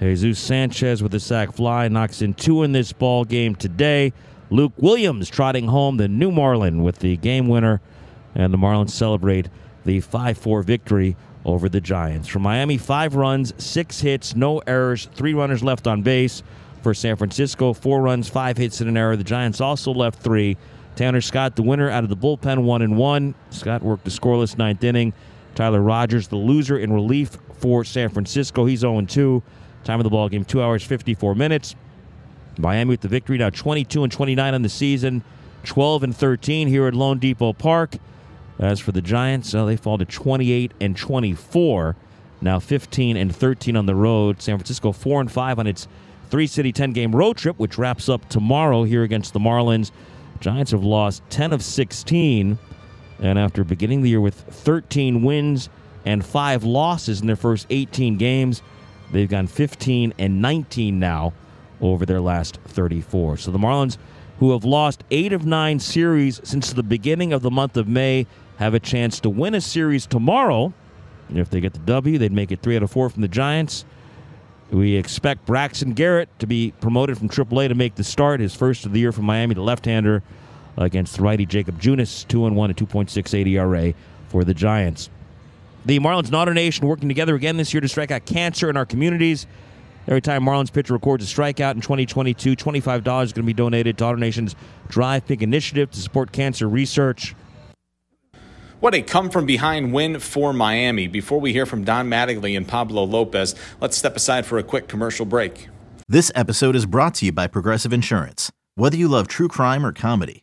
Jesus 0.00 0.38
Sanchez 0.38 1.02
with 1.02 1.14
a 1.14 1.20
sac 1.20 1.52
fly 1.52 1.86
knocks 1.88 2.22
in 2.22 2.34
two 2.34 2.62
in 2.62 2.72
this 2.72 2.92
ball 2.92 3.24
game 3.24 3.54
today. 3.54 4.12
Luke 4.48 4.72
Williams 4.78 5.28
trotting 5.28 5.68
home 5.68 5.98
the 5.98 6.08
new 6.08 6.32
Marlin 6.32 6.82
with 6.82 6.98
the 6.98 7.16
game 7.18 7.48
winner, 7.48 7.80
and 8.34 8.52
the 8.52 8.58
Marlins 8.58 8.90
celebrate 8.90 9.48
the 9.84 10.00
5 10.00 10.36
4 10.36 10.62
victory 10.62 11.16
over 11.44 11.68
the 11.68 11.80
Giants. 11.80 12.26
From 12.28 12.42
Miami, 12.42 12.76
five 12.76 13.14
runs, 13.14 13.52
six 13.62 14.00
hits, 14.00 14.34
no 14.34 14.58
errors, 14.66 15.08
three 15.14 15.34
runners 15.34 15.62
left 15.62 15.86
on 15.86 16.02
base. 16.02 16.42
for 16.82 16.94
San 16.94 17.14
Francisco. 17.16 17.72
Four 17.74 18.00
runs, 18.00 18.28
five 18.28 18.56
hits, 18.56 18.80
and 18.80 18.88
an 18.88 18.96
error. 18.96 19.14
The 19.16 19.24
Giants 19.24 19.60
also 19.60 19.92
left 19.92 20.22
three. 20.22 20.56
Tanner 20.96 21.20
Scott, 21.20 21.54
the 21.56 21.62
winner 21.62 21.90
out 21.90 22.04
of 22.04 22.10
the 22.10 22.16
bullpen, 22.16 22.64
one 22.64 22.82
and 22.82 22.96
one. 22.96 23.34
Scott 23.50 23.82
worked 23.82 24.04
the 24.04 24.10
scoreless 24.10 24.56
ninth 24.58 24.82
inning. 24.82 25.12
Tyler 25.60 25.82
Rogers, 25.82 26.28
the 26.28 26.36
loser 26.36 26.78
in 26.78 26.90
relief 26.90 27.36
for 27.58 27.84
San 27.84 28.08
Francisco. 28.08 28.64
He's 28.64 28.80
0 28.80 29.02
2. 29.02 29.42
Time 29.84 30.00
of 30.00 30.04
the 30.04 30.10
ball 30.10 30.26
game, 30.30 30.42
two 30.42 30.62
hours, 30.62 30.82
54 30.82 31.34
minutes. 31.34 31.74
Miami 32.56 32.88
with 32.88 33.02
the 33.02 33.08
victory 33.08 33.36
now 33.36 33.50
22 33.50 34.02
and 34.02 34.10
29 34.10 34.54
on 34.54 34.62
the 34.62 34.70
season, 34.70 35.22
12 35.64 36.02
and 36.04 36.16
13 36.16 36.66
here 36.66 36.86
at 36.86 36.94
loanDepot 36.94 37.58
Park. 37.58 37.96
As 38.58 38.80
for 38.80 38.92
the 38.92 39.02
Giants, 39.02 39.54
uh, 39.54 39.66
they 39.66 39.76
fall 39.76 39.98
to 39.98 40.06
28 40.06 40.72
and 40.80 40.96
24. 40.96 41.94
Now 42.40 42.58
15 42.58 43.18
and 43.18 43.36
13 43.36 43.76
on 43.76 43.84
the 43.84 43.94
road. 43.94 44.40
San 44.40 44.56
Francisco 44.56 44.92
4 44.92 45.20
and 45.20 45.30
5 45.30 45.58
on 45.58 45.66
its 45.66 45.86
three 46.30 46.46
city 46.46 46.72
10 46.72 46.94
game 46.94 47.14
road 47.14 47.36
trip, 47.36 47.58
which 47.58 47.76
wraps 47.76 48.08
up 48.08 48.26
tomorrow 48.30 48.84
here 48.84 49.02
against 49.02 49.34
the 49.34 49.38
Marlins. 49.38 49.90
Giants 50.40 50.70
have 50.70 50.84
lost 50.84 51.22
10 51.28 51.52
of 51.52 51.62
16. 51.62 52.58
And 53.20 53.38
after 53.38 53.64
beginning 53.64 54.02
the 54.02 54.10
year 54.10 54.20
with 54.20 54.34
13 54.34 55.22
wins 55.22 55.68
and 56.04 56.24
five 56.24 56.64
losses 56.64 57.20
in 57.20 57.26
their 57.26 57.36
first 57.36 57.66
18 57.70 58.16
games, 58.16 58.62
they've 59.12 59.28
gone 59.28 59.46
15 59.46 60.14
and 60.18 60.40
19 60.40 60.98
now 60.98 61.34
over 61.80 62.06
their 62.06 62.20
last 62.20 62.58
34. 62.64 63.36
So 63.36 63.50
the 63.50 63.58
Marlins, 63.58 63.98
who 64.38 64.52
have 64.52 64.64
lost 64.64 65.04
eight 65.10 65.32
of 65.32 65.44
nine 65.44 65.78
series 65.78 66.40
since 66.44 66.72
the 66.72 66.82
beginning 66.82 67.32
of 67.32 67.42
the 67.42 67.50
month 67.50 67.76
of 67.76 67.86
May, 67.86 68.26
have 68.56 68.74
a 68.74 68.80
chance 68.80 69.20
to 69.20 69.30
win 69.30 69.54
a 69.54 69.60
series 69.60 70.06
tomorrow. 70.06 70.72
And 71.28 71.38
if 71.38 71.50
they 71.50 71.60
get 71.60 71.74
the 71.74 71.78
W, 71.80 72.18
they'd 72.18 72.32
make 72.32 72.50
it 72.50 72.62
three 72.62 72.76
out 72.76 72.82
of 72.82 72.90
four 72.90 73.08
from 73.10 73.22
the 73.22 73.28
Giants. 73.28 73.84
We 74.70 74.94
expect 74.94 75.46
Braxton 75.46 75.94
Garrett 75.94 76.28
to 76.38 76.46
be 76.46 76.72
promoted 76.80 77.18
from 77.18 77.28
AAA 77.28 77.68
to 77.68 77.74
make 77.74 77.96
the 77.96 78.04
start, 78.04 78.40
his 78.40 78.54
first 78.54 78.86
of 78.86 78.92
the 78.92 79.00
year 79.00 79.12
from 79.12 79.24
Miami, 79.24 79.54
the 79.54 79.62
left-hander 79.62 80.22
against 80.76 81.18
righty 81.18 81.46
Jakob 81.46 81.80
Junis, 81.80 82.26
two 82.26 82.46
and 82.46 82.56
one, 82.56 82.70
a 82.70 82.74
2.68 82.74 83.46
ERA 83.46 83.94
for 84.28 84.44
the 84.44 84.54
Giants. 84.54 85.10
The 85.84 85.98
Marlins 85.98 86.26
and 86.26 86.34
AutoNation 86.34 86.84
working 86.84 87.08
together 87.08 87.34
again 87.34 87.56
this 87.56 87.72
year 87.72 87.80
to 87.80 87.88
strike 87.88 88.10
out 88.10 88.26
cancer 88.26 88.68
in 88.68 88.76
our 88.76 88.86
communities. 88.86 89.46
Every 90.06 90.20
time 90.20 90.42
Marlins 90.42 90.72
pitcher 90.72 90.92
records 90.92 91.24
a 91.24 91.34
strikeout 91.34 91.74
in 91.74 91.80
2022, 91.80 92.56
$25 92.56 92.96
is 92.96 93.04
going 93.04 93.26
to 93.32 93.42
be 93.42 93.52
donated 93.52 93.96
to 93.98 94.04
AutoNation's 94.04 94.56
Drive 94.88 95.26
Pink 95.26 95.42
initiative 95.42 95.90
to 95.92 95.98
support 95.98 96.32
cancer 96.32 96.68
research. 96.68 97.34
What 98.80 98.94
a 98.94 99.02
come 99.02 99.28
from 99.28 99.44
behind 99.44 99.92
win 99.92 100.18
for 100.20 100.54
Miami. 100.54 101.06
Before 101.06 101.38
we 101.38 101.52
hear 101.52 101.66
from 101.66 101.84
Don 101.84 102.08
Mattingly 102.08 102.56
and 102.56 102.66
Pablo 102.66 103.04
Lopez, 103.04 103.54
let's 103.78 103.96
step 103.96 104.16
aside 104.16 104.46
for 104.46 104.56
a 104.56 104.62
quick 104.62 104.88
commercial 104.88 105.26
break. 105.26 105.68
This 106.08 106.32
episode 106.34 106.74
is 106.74 106.86
brought 106.86 107.14
to 107.16 107.26
you 107.26 107.32
by 107.32 107.46
Progressive 107.46 107.92
Insurance. 107.92 108.50
Whether 108.76 108.96
you 108.96 109.06
love 109.06 109.28
true 109.28 109.48
crime 109.48 109.84
or 109.84 109.92
comedy, 109.92 110.42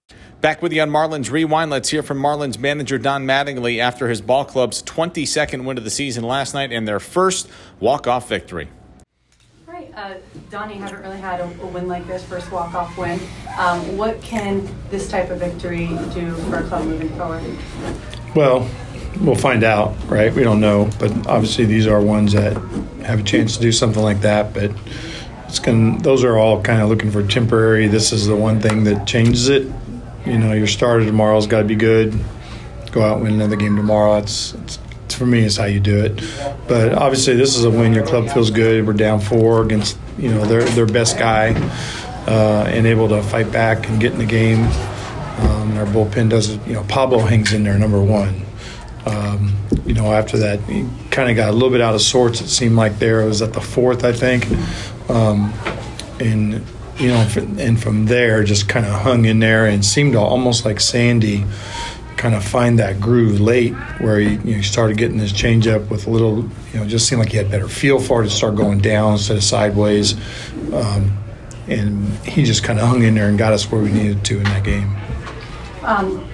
Back 0.41 0.61
with 0.61 0.73
you 0.73 0.81
on 0.81 0.89
Marlins 0.89 1.29
Rewind. 1.29 1.69
Let's 1.69 1.89
hear 1.89 2.01
from 2.01 2.19
Marlins 2.19 2.57
manager 2.57 2.97
Don 2.97 3.25
Mattingly 3.27 3.79
after 3.79 4.09
his 4.09 4.21
ball 4.21 4.43
club's 4.43 4.81
22nd 4.83 5.65
win 5.65 5.77
of 5.77 5.83
the 5.83 5.91
season 5.91 6.23
last 6.23 6.53
night 6.53 6.71
and 6.71 6.87
their 6.87 6.99
first 6.99 7.47
walk-off 7.79 8.27
victory. 8.27 8.67
Right, 9.67 9.91
uh, 9.95 10.15
Donnie 10.49 10.75
haven't 10.75 11.01
really 11.01 11.19
had 11.19 11.41
a, 11.41 11.43
a 11.43 11.67
win 11.67 11.87
like 11.87 12.07
this, 12.07 12.23
first 12.23 12.51
walk-off 12.51 12.97
win. 12.97 13.19
Um, 13.57 13.97
what 13.97 14.21
can 14.21 14.67
this 14.89 15.09
type 15.09 15.29
of 15.29 15.39
victory 15.39 15.87
do 16.13 16.33
for 16.33 16.57
a 16.57 16.63
club 16.63 16.85
moving 16.85 17.09
forward? 17.09 17.57
Well, 18.35 18.67
we'll 19.21 19.35
find 19.35 19.63
out, 19.63 19.95
right? 20.09 20.33
We 20.33 20.43
don't 20.43 20.59
know, 20.59 20.89
but 20.99 21.11
obviously 21.27 21.65
these 21.65 21.87
are 21.87 22.01
ones 22.01 22.33
that 22.33 22.53
have 23.03 23.19
a 23.19 23.23
chance 23.23 23.55
to 23.57 23.61
do 23.61 23.71
something 23.71 24.01
like 24.01 24.21
that. 24.21 24.53
But 24.53 24.71
it's 25.47 25.59
going 25.59 25.97
those 25.99 26.23
are 26.23 26.37
all 26.37 26.61
kind 26.61 26.81
of 26.81 26.89
looking 26.89 27.11
for 27.11 27.25
temporary. 27.25 27.87
This 27.87 28.11
is 28.11 28.25
the 28.25 28.35
one 28.35 28.59
thing 28.59 28.85
that 28.85 29.05
changes 29.05 29.49
it. 29.49 29.71
You 30.25 30.37
know, 30.37 30.53
your 30.53 30.67
starter 30.67 31.05
tomorrow's 31.05 31.47
got 31.47 31.59
to 31.59 31.65
be 31.65 31.75
good. 31.75 32.17
Go 32.91 33.01
out 33.01 33.15
and 33.15 33.23
win 33.23 33.33
another 33.33 33.55
game 33.55 33.75
tomorrow. 33.75 34.17
It's, 34.17 34.53
it's 34.53 34.79
for 35.15 35.25
me, 35.25 35.43
it's 35.43 35.57
how 35.57 35.65
you 35.65 35.79
do 35.79 36.03
it. 36.03 36.21
But 36.67 36.93
obviously, 36.93 37.35
this 37.35 37.55
is 37.55 37.63
a 37.63 37.69
win. 37.69 37.93
Your 37.93 38.05
club 38.05 38.29
feels 38.29 38.51
good. 38.51 38.85
We're 38.85 38.93
down 38.93 39.19
four 39.19 39.61
against 39.61 39.97
you 40.17 40.29
know 40.29 40.45
their 40.45 40.63
their 40.63 40.85
best 40.85 41.17
guy, 41.17 41.53
uh, 42.27 42.65
and 42.67 42.85
able 42.85 43.07
to 43.09 43.21
fight 43.23 43.51
back 43.51 43.87
and 43.89 43.99
get 43.99 44.13
in 44.13 44.19
the 44.19 44.25
game. 44.25 44.63
Um, 44.63 45.77
our 45.77 45.85
bullpen 45.85 46.29
does 46.29 46.49
it. 46.49 46.67
You 46.67 46.73
know, 46.73 46.83
Pablo 46.83 47.19
hangs 47.19 47.53
in 47.53 47.63
there 47.63 47.77
number 47.77 48.01
one. 48.01 48.41
Um, 49.05 49.55
you 49.85 49.93
know, 49.93 50.13
after 50.13 50.37
that, 50.37 50.59
he 50.61 50.87
kind 51.09 51.29
of 51.29 51.35
got 51.35 51.49
a 51.49 51.53
little 51.53 51.71
bit 51.71 51.81
out 51.81 51.95
of 51.95 52.01
sorts. 52.01 52.41
It 52.41 52.49
seemed 52.49 52.75
like 52.75 52.99
there 52.99 53.21
it 53.21 53.25
was 53.25 53.41
at 53.41 53.53
the 53.53 53.61
fourth, 53.61 54.03
I 54.03 54.13
think, 54.13 54.47
um, 55.09 55.53
and 56.19 56.63
you 57.01 57.07
know, 57.07 57.27
and 57.57 57.81
from 57.81 58.05
there 58.05 58.43
just 58.43 58.69
kind 58.69 58.85
of 58.85 58.93
hung 58.93 59.25
in 59.25 59.39
there 59.39 59.65
and 59.65 59.83
seemed 59.83 60.15
almost 60.15 60.65
like 60.65 60.79
Sandy 60.79 61.45
kind 62.15 62.35
of 62.35 62.43
find 62.43 62.77
that 62.77 62.99
groove 62.99 63.41
late 63.41 63.73
where 63.99 64.19
he, 64.19 64.35
you 64.47 64.55
know, 64.57 64.61
started 64.61 64.97
getting 64.97 65.17
his 65.17 65.33
changeup 65.33 65.89
with 65.89 66.05
a 66.05 66.09
little, 66.11 66.43
you 66.71 66.79
know, 66.79 66.85
just 66.87 67.07
seemed 67.07 67.17
like 67.17 67.31
he 67.31 67.37
had 67.37 67.49
better 67.49 67.67
feel 67.67 67.99
for 67.99 68.21
it 68.21 68.25
to 68.25 68.29
start 68.29 68.55
going 68.55 68.77
down 68.77 69.13
instead 69.13 69.35
of 69.35 69.43
sideways. 69.43 70.13
Um, 70.71 71.17
and 71.67 72.07
he 72.19 72.43
just 72.43 72.63
kind 72.63 72.79
of 72.79 72.87
hung 72.87 73.01
in 73.01 73.15
there 73.15 73.29
and 73.29 73.37
got 73.37 73.51
us 73.51 73.71
where 73.71 73.81
we 73.81 73.91
needed 73.91 74.23
to 74.25 74.37
in 74.37 74.43
that 74.43 74.63
game. 74.63 74.95
Um, 75.81 76.29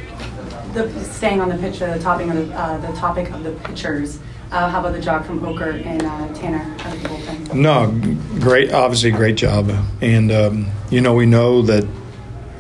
the, 0.74 0.92
staying 1.06 1.40
on 1.40 1.48
the 1.48 1.58
pitch, 1.58 1.80
the 1.80 1.98
topic 2.00 2.28
of 2.28 2.36
the, 2.36 2.54
uh, 2.54 2.78
the 2.80 2.98
topic 2.98 3.32
of 3.32 3.44
the 3.44 3.52
pitchers. 3.52 4.20
Uh, 4.52 4.70
how 4.70 4.80
about 4.80 4.94
the 4.94 5.02
job 5.02 5.26
from 5.26 5.42
Okert 5.42 5.86
and 5.86 6.04
uh, 6.04 6.34
Tanner? 6.34 7.54
No, 7.54 7.92
great. 8.40 8.72
Obviously, 8.72 9.12
great 9.12 9.36
job. 9.36 9.70
And 10.02 10.32
um, 10.32 10.68
you 10.90 11.02
know, 11.02 11.14
we 11.14 11.26
know 11.26 11.62
that 11.64 11.86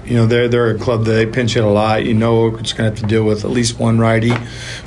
you 0.05 0.15
know 0.15 0.25
they're 0.25 0.49
they're 0.49 0.71
a 0.71 0.79
club 0.79 1.05
that 1.05 1.11
they 1.11 1.25
pinch 1.25 1.53
hit 1.53 1.63
a 1.63 1.69
lot. 1.69 2.03
You 2.03 2.13
know, 2.13 2.55
it's 2.57 2.73
going 2.73 2.91
to 2.91 2.95
have 2.95 2.99
to 2.99 3.05
deal 3.05 3.23
with 3.23 3.45
at 3.45 3.51
least 3.51 3.79
one 3.79 3.99
righty 3.99 4.33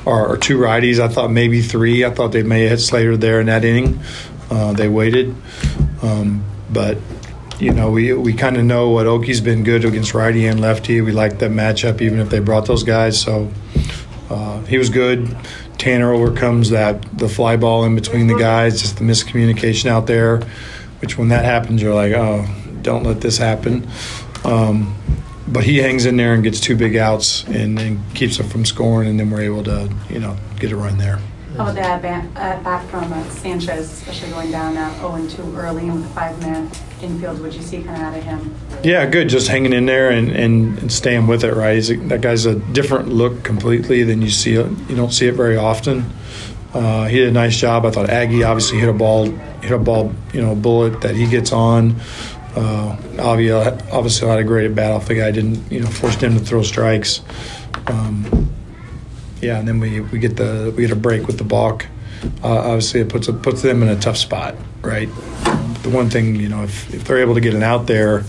or, 0.04 0.26
or, 0.26 0.36
two 0.36 0.58
righties. 0.58 0.98
I 0.98 1.08
thought 1.08 1.30
maybe 1.30 1.62
three. 1.62 2.04
I 2.04 2.10
thought 2.10 2.32
they 2.32 2.42
may 2.42 2.62
have 2.62 2.70
hit 2.72 2.78
Slater 2.80 3.16
there 3.16 3.40
in 3.40 3.46
that 3.46 3.64
inning. 3.64 4.00
Uh, 4.50 4.72
they 4.72 4.88
waited, 4.88 5.34
um, 6.02 6.44
but 6.70 6.98
you 7.58 7.72
know, 7.72 7.90
we 7.90 8.12
we 8.12 8.32
kind 8.32 8.56
of 8.56 8.64
know 8.64 8.90
what 8.90 9.06
Oki's 9.06 9.40
been 9.40 9.64
good 9.64 9.84
against 9.84 10.12
righty 10.12 10.46
and 10.46 10.60
lefty. 10.60 11.00
We 11.00 11.12
like 11.12 11.38
that 11.38 11.50
matchup, 11.50 12.00
even 12.00 12.18
if 12.18 12.30
they 12.30 12.40
brought 12.40 12.66
those 12.66 12.82
guys. 12.82 13.20
So 13.20 13.50
uh, 14.28 14.60
he 14.64 14.78
was 14.78 14.90
good. 14.90 15.36
Tanner 15.80 16.12
overcomes 16.12 16.70
that 16.70 17.02
the 17.16 17.26
fly 17.26 17.56
ball 17.56 17.84
in 17.84 17.94
between 17.94 18.26
the 18.26 18.36
guys, 18.36 18.82
just 18.82 18.98
the 18.98 19.04
miscommunication 19.04 19.86
out 19.86 20.06
there. 20.06 20.40
Which 21.00 21.16
when 21.16 21.28
that 21.28 21.46
happens, 21.46 21.80
you're 21.80 21.94
like, 21.94 22.12
oh, 22.12 22.46
don't 22.82 23.02
let 23.02 23.22
this 23.22 23.38
happen. 23.38 23.88
Um, 24.44 24.94
but 25.48 25.64
he 25.64 25.78
hangs 25.78 26.04
in 26.04 26.18
there 26.18 26.34
and 26.34 26.42
gets 26.42 26.60
two 26.60 26.76
big 26.76 26.96
outs 26.96 27.44
and, 27.44 27.80
and 27.80 28.14
keeps 28.14 28.36
them 28.36 28.46
from 28.48 28.66
scoring, 28.66 29.08
and 29.08 29.18
then 29.18 29.30
we're 29.30 29.40
able 29.40 29.64
to, 29.64 29.90
you 30.10 30.20
know, 30.20 30.36
get 30.58 30.70
a 30.70 30.76
run 30.76 30.98
there. 30.98 31.18
How 31.56 31.64
about 31.64 31.74
that 31.74 32.02
back, 32.02 32.24
uh, 32.36 32.62
back 32.62 32.88
from 32.88 33.12
uh, 33.12 33.28
Sanchez, 33.30 33.92
especially 33.92 34.30
going 34.30 34.50
down 34.52 34.76
uh, 34.76 35.18
0 35.18 35.28
2 35.28 35.56
early 35.56 35.86
in 35.86 36.00
the 36.00 36.08
five 36.08 36.40
man 36.40 36.70
infield? 37.02 37.40
What 37.40 37.52
you 37.52 37.60
see 37.60 37.78
of 37.78 37.88
out 37.88 38.16
of 38.16 38.22
him? 38.22 38.54
Yeah, 38.84 39.04
good. 39.06 39.28
Just 39.28 39.48
hanging 39.48 39.72
in 39.72 39.84
there 39.84 40.10
and, 40.10 40.30
and, 40.30 40.78
and 40.78 40.92
staying 40.92 41.26
with 41.26 41.42
it. 41.42 41.52
Right, 41.52 41.76
a, 41.90 41.96
that 41.96 42.20
guy's 42.20 42.46
a 42.46 42.54
different 42.54 43.08
look 43.08 43.42
completely 43.42 44.04
than 44.04 44.22
you 44.22 44.30
see. 44.30 44.54
It. 44.54 44.70
You 44.88 44.94
don't 44.94 45.12
see 45.12 45.26
it 45.26 45.34
very 45.34 45.56
often. 45.56 46.12
Uh, 46.72 47.06
he 47.06 47.18
did 47.18 47.28
a 47.28 47.32
nice 47.32 47.58
job. 47.58 47.84
I 47.84 47.90
thought 47.90 48.08
Aggie 48.08 48.44
obviously 48.44 48.78
hit 48.78 48.88
a 48.88 48.92
ball, 48.92 49.26
hit 49.26 49.72
a 49.72 49.78
ball, 49.78 50.14
you 50.32 50.40
know, 50.40 50.54
bullet 50.54 51.00
that 51.00 51.16
he 51.16 51.26
gets 51.26 51.52
on. 51.52 51.96
Uh, 52.54 52.96
obviously 53.18 54.28
had 54.28 54.38
a 54.38 54.44
great 54.44 54.66
at 54.66 54.74
bat 54.74 54.92
off 54.92 55.06
the 55.06 55.16
guy. 55.16 55.30
Didn't 55.32 55.70
you 55.70 55.80
know 55.80 55.88
forced 55.88 56.22
him 56.22 56.34
to 56.34 56.40
throw 56.40 56.62
strikes. 56.62 57.22
Um, 57.88 58.49
yeah, 59.40 59.58
and 59.58 59.66
then 59.66 59.80
we, 59.80 60.00
we 60.00 60.18
get 60.18 60.36
the 60.36 60.72
we 60.76 60.82
get 60.82 60.92
a 60.92 60.96
break 60.96 61.26
with 61.26 61.38
the 61.38 61.44
balk. 61.44 61.86
Uh, 62.42 62.48
obviously, 62.58 63.00
it 63.00 63.08
puts 63.08 63.28
it 63.28 63.42
puts 63.42 63.62
them 63.62 63.82
in 63.82 63.88
a 63.88 63.98
tough 63.98 64.16
spot, 64.16 64.54
right? 64.82 65.08
the 65.82 65.90
one 65.90 66.10
thing 66.10 66.36
you 66.36 66.48
know, 66.48 66.62
if, 66.62 66.92
if 66.94 67.04
they're 67.04 67.18
able 67.18 67.34
to 67.34 67.40
get 67.40 67.54
it 67.54 67.62
out 67.62 67.86
there, 67.86 68.24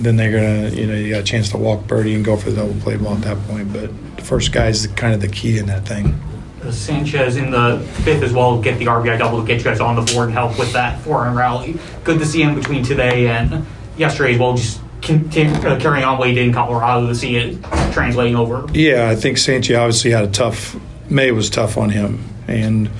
then 0.00 0.16
they're 0.16 0.32
gonna 0.32 0.74
you 0.74 0.86
know 0.86 0.94
you 0.94 1.10
got 1.10 1.20
a 1.20 1.24
chance 1.24 1.50
to 1.50 1.56
walk 1.56 1.84
Berti 1.84 2.14
and 2.14 2.24
go 2.24 2.36
for 2.36 2.50
the 2.50 2.56
double 2.56 2.80
play 2.80 2.96
ball 2.96 3.14
at 3.14 3.22
that 3.22 3.38
point. 3.46 3.72
But 3.72 3.90
the 4.16 4.22
first 4.22 4.52
guy 4.52 4.68
is 4.68 4.86
kind 4.88 5.14
of 5.14 5.20
the 5.20 5.28
key 5.28 5.58
in 5.58 5.66
that 5.66 5.86
thing. 5.86 6.18
Sanchez 6.70 7.36
in 7.36 7.50
the 7.50 7.86
fifth 8.04 8.22
as 8.22 8.32
well 8.32 8.60
get 8.60 8.78
the 8.78 8.86
RBI 8.86 9.18
double 9.18 9.40
to 9.40 9.46
get 9.46 9.58
you 9.58 9.64
guys 9.64 9.80
on 9.80 9.96
the 9.96 10.12
board 10.12 10.28
and 10.28 10.32
help 10.32 10.58
with 10.58 10.72
that 10.72 10.98
four 11.00 11.18
run 11.18 11.36
rally. 11.36 11.76
Good 12.04 12.18
to 12.20 12.26
see 12.26 12.42
him 12.42 12.54
between 12.54 12.82
today 12.82 13.26
and 13.26 13.66
yesterday 13.98 14.34
as 14.34 14.40
well, 14.40 14.56
just 14.56 14.80
uh, 15.10 15.78
carrying 15.80 16.04
on 16.04 16.18
what 16.18 16.28
he 16.28 16.34
did 16.34 16.46
in 16.46 16.52
Colorado 16.52 17.06
to 17.06 17.14
see 17.14 17.36
it 17.36 17.62
translating 17.92 18.36
over. 18.36 18.66
Yeah, 18.72 19.08
I 19.08 19.16
think 19.16 19.38
Sanchi 19.38 19.78
obviously 19.78 20.10
had 20.10 20.24
a 20.24 20.30
tough. 20.30 20.76
May 21.10 21.30
was 21.32 21.50
tough 21.50 21.76
on 21.76 21.90
him, 21.90 22.24
and 22.48 22.90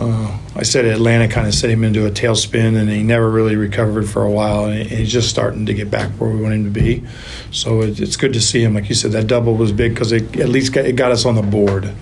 uh, 0.00 0.38
I 0.54 0.62
said 0.62 0.84
Atlanta 0.84 1.26
kind 1.26 1.46
of 1.46 1.54
set 1.54 1.70
him 1.70 1.82
into 1.82 2.06
a 2.06 2.10
tailspin, 2.10 2.76
and 2.76 2.88
he 2.88 3.02
never 3.02 3.28
really 3.28 3.56
recovered 3.56 4.08
for 4.08 4.22
a 4.22 4.30
while, 4.30 4.66
and 4.66 4.88
he's 4.88 5.12
just 5.12 5.28
starting 5.28 5.66
to 5.66 5.74
get 5.74 5.90
back 5.90 6.10
where 6.12 6.30
we 6.30 6.40
want 6.40 6.54
him 6.54 6.64
to 6.64 6.70
be. 6.70 7.04
So 7.50 7.82
it, 7.82 8.00
it's 8.00 8.16
good 8.16 8.32
to 8.34 8.40
see 8.40 8.62
him. 8.62 8.74
Like 8.74 8.88
you 8.88 8.94
said, 8.94 9.12
that 9.12 9.26
double 9.26 9.54
was 9.54 9.72
big 9.72 9.94
because 9.94 10.12
it 10.12 10.38
at 10.38 10.48
least 10.48 10.72
got, 10.72 10.84
it 10.84 10.94
got 10.94 11.10
us 11.10 11.24
on 11.24 11.34
the 11.34 11.42
board, 11.42 11.92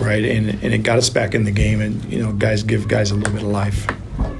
right, 0.00 0.24
and 0.24 0.50
and 0.62 0.74
it 0.74 0.82
got 0.82 0.98
us 0.98 1.10
back 1.10 1.34
in 1.34 1.44
the 1.44 1.50
game, 1.50 1.80
and 1.80 2.02
you 2.10 2.22
know, 2.22 2.32
guys 2.32 2.62
give 2.62 2.88
guys 2.88 3.10
a 3.10 3.14
little 3.14 3.34
bit 3.34 3.42
of 3.42 3.48
life. 3.48 3.86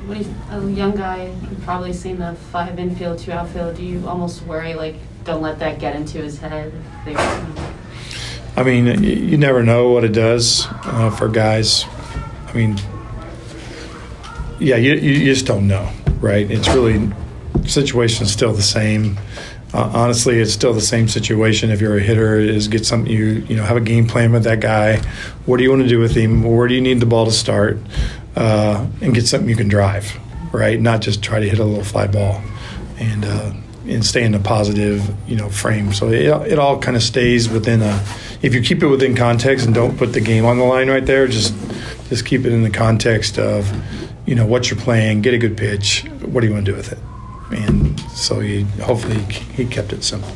When 0.07 0.17
he's 0.17 0.29
a 0.51 0.71
young 0.71 0.97
guy, 0.97 1.33
you've 1.43 1.63
probably 1.63 1.93
seen 1.93 2.19
the 2.19 2.35
five 2.51 2.79
infield, 2.79 3.19
two 3.19 3.31
outfield. 3.33 3.77
Do 3.77 3.85
you 3.85 4.07
almost 4.09 4.43
worry 4.43 4.75
like 4.75 4.97
don't 5.25 5.43
let 5.43 5.61
that 5.61 5.79
get 5.79 5.95
into 5.95 6.19
his 6.19 6.39
head? 6.39 6.73
I 8.57 8.63
mean, 8.65 9.03
you 9.03 9.39
never 9.39 9.63
know 9.63 9.91
what 9.91 10.05
it 10.05 10.13
does 10.13 10.67
uh, 10.85 11.11
for 11.11 11.29
guys. 11.29 11.85
I 12.47 12.53
mean, 12.53 12.79
yeah, 14.59 14.77
you, 14.77 14.95
you 14.95 15.25
just 15.25 15.47
don't 15.47 15.67
know, 15.67 15.91
right? 16.21 16.51
It's 16.51 16.69
really 16.69 17.11
situation 17.67 18.25
is 18.25 18.33
still 18.33 18.53
the 18.53 18.63
same. 18.63 19.19
Uh, 19.73 19.91
honestly, 19.95 20.39
it's 20.39 20.53
still 20.53 20.75
the 20.75 20.81
same 20.81 21.09
situation. 21.09 21.71
If 21.71 21.81
you're 21.81 21.97
a 21.97 22.03
hitter, 22.03 22.39
is 22.39 22.69
get 22.69 22.85
something 22.85 23.11
you 23.11 23.45
you 23.49 23.57
know 23.57 23.63
have 23.63 23.77
a 23.77 23.81
game 23.81 24.07
plan 24.07 24.33
with 24.33 24.45
that 24.45 24.61
guy. 24.61 24.97
What 25.47 25.57
do 25.57 25.63
you 25.63 25.71
want 25.71 25.83
to 25.83 25.89
do 25.89 25.99
with 25.99 26.15
him? 26.15 26.43
Where 26.43 26.69
do 26.69 26.75
you 26.75 26.81
need 26.81 27.01
the 27.01 27.07
ball 27.07 27.25
to 27.25 27.33
start? 27.33 27.79
Uh, 28.35 28.87
and 29.01 29.15
get 29.15 29.27
something 29.27 29.49
you 29.49 29.57
can 29.57 29.69
drive, 29.69 30.19
right? 30.53 30.81
Not 30.81 31.03
just 31.03 31.23
try 31.23 31.39
to 31.39 31.49
hit 31.49 31.59
a 31.59 31.65
little 31.65 31.85
fly 31.85 32.07
ball, 32.07 32.41
and 32.99 33.25
uh, 33.25 33.53
and 33.87 34.05
stay 34.05 34.25
in 34.25 34.35
a 34.35 34.39
positive 34.39 35.15
you 35.29 35.37
know 35.37 35.49
frame. 35.49 35.93
So 35.93 36.09
it, 36.09 36.53
it 36.53 36.59
all 36.59 36.79
kind 36.79 36.97
of 36.97 37.03
stays 37.03 37.49
within 37.49 37.83
a. 37.83 38.03
If 38.43 38.55
you 38.55 38.63
keep 38.63 38.83
it 38.83 38.87
within 38.87 39.15
context 39.15 39.67
and 39.67 39.75
don't 39.75 39.97
put 39.97 40.13
the 40.13 40.21
game 40.21 40.45
on 40.45 40.59
the 40.59 40.65
line 40.65 40.89
right 40.89 41.05
there, 41.05 41.27
just 41.27 41.55
just 42.09 42.25
keep 42.25 42.45
it 42.45 42.53
in 42.53 42.63
the 42.63 42.71
context 42.71 43.39
of 43.39 43.71
you 44.27 44.35
know 44.35 44.47
what 44.47 44.71
you're 44.71 44.81
playing. 44.81 45.23
Get 45.23 45.35
a 45.35 45.39
good 45.39 45.57
pitch. 45.57 46.05
What 46.23 46.41
do 46.41 46.47
you 46.47 46.53
want 46.53 46.65
to 46.67 46.73
do 46.73 46.77
with 46.77 46.93
it? 46.93 46.99
And 47.53 48.01
so 48.13 48.41
he 48.41 48.63
hopefully 48.83 49.21
he 49.55 49.65
kept 49.67 49.93
it 49.93 50.03
simple. 50.05 50.31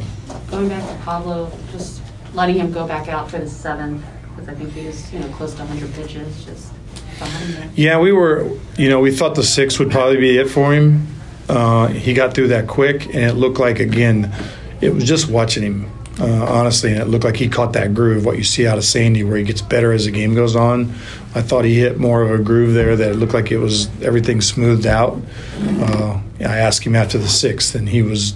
going 0.50 0.68
back 0.68 0.86
to 0.86 1.04
Pablo, 1.04 1.50
just 1.72 2.02
letting 2.34 2.56
him 2.56 2.72
go 2.72 2.86
back 2.86 3.08
out 3.08 3.30
for 3.30 3.38
the 3.38 3.48
seventh 3.48 4.04
because 4.30 4.48
I 4.48 4.54
think 4.54 4.72
he 4.72 4.86
was 4.86 5.12
you 5.12 5.20
know 5.20 5.28
close 5.28 5.54
to 5.54 5.64
100 5.64 5.94
pitches. 5.94 6.44
Just 6.44 6.72
behind. 7.18 7.78
Yeah, 7.78 7.98
we 7.98 8.12
were, 8.12 8.50
you 8.76 8.88
know, 8.88 9.00
we 9.00 9.10
thought 9.10 9.34
the 9.34 9.42
six 9.42 9.78
would 9.78 9.90
probably 9.90 10.18
be 10.18 10.38
it 10.38 10.48
for 10.48 10.72
him. 10.72 11.06
Uh, 11.48 11.88
he 11.88 12.14
got 12.14 12.34
through 12.34 12.48
that 12.48 12.66
quick, 12.66 13.06
and 13.06 13.24
it 13.24 13.34
looked 13.34 13.58
like, 13.58 13.78
again, 13.78 14.32
it 14.80 14.92
was 14.92 15.04
just 15.04 15.28
watching 15.28 15.62
him, 15.62 15.90
uh, 16.20 16.44
honestly, 16.44 16.92
and 16.92 17.00
it 17.00 17.06
looked 17.06 17.24
like 17.24 17.36
he 17.36 17.48
caught 17.48 17.72
that 17.74 17.94
groove, 17.94 18.24
what 18.24 18.36
you 18.36 18.44
see 18.44 18.66
out 18.66 18.78
of 18.78 18.84
Sandy, 18.84 19.22
where 19.22 19.36
he 19.36 19.44
gets 19.44 19.62
better 19.62 19.92
as 19.92 20.06
the 20.06 20.10
game 20.10 20.34
goes 20.34 20.56
on. 20.56 20.92
I 21.34 21.42
thought 21.42 21.64
he 21.64 21.78
hit 21.78 21.98
more 21.98 22.22
of 22.22 22.30
a 22.30 22.42
groove 22.42 22.74
there 22.74 22.96
that 22.96 23.10
it 23.10 23.14
looked 23.14 23.34
like 23.34 23.52
it 23.52 23.58
was 23.58 23.88
everything 24.02 24.40
smoothed 24.40 24.86
out. 24.86 25.20
Uh, 25.60 26.20
I 26.40 26.58
asked 26.58 26.84
him 26.84 26.96
after 26.96 27.18
the 27.18 27.28
sixth, 27.28 27.74
and 27.74 27.88
he 27.88 28.02
was, 28.02 28.34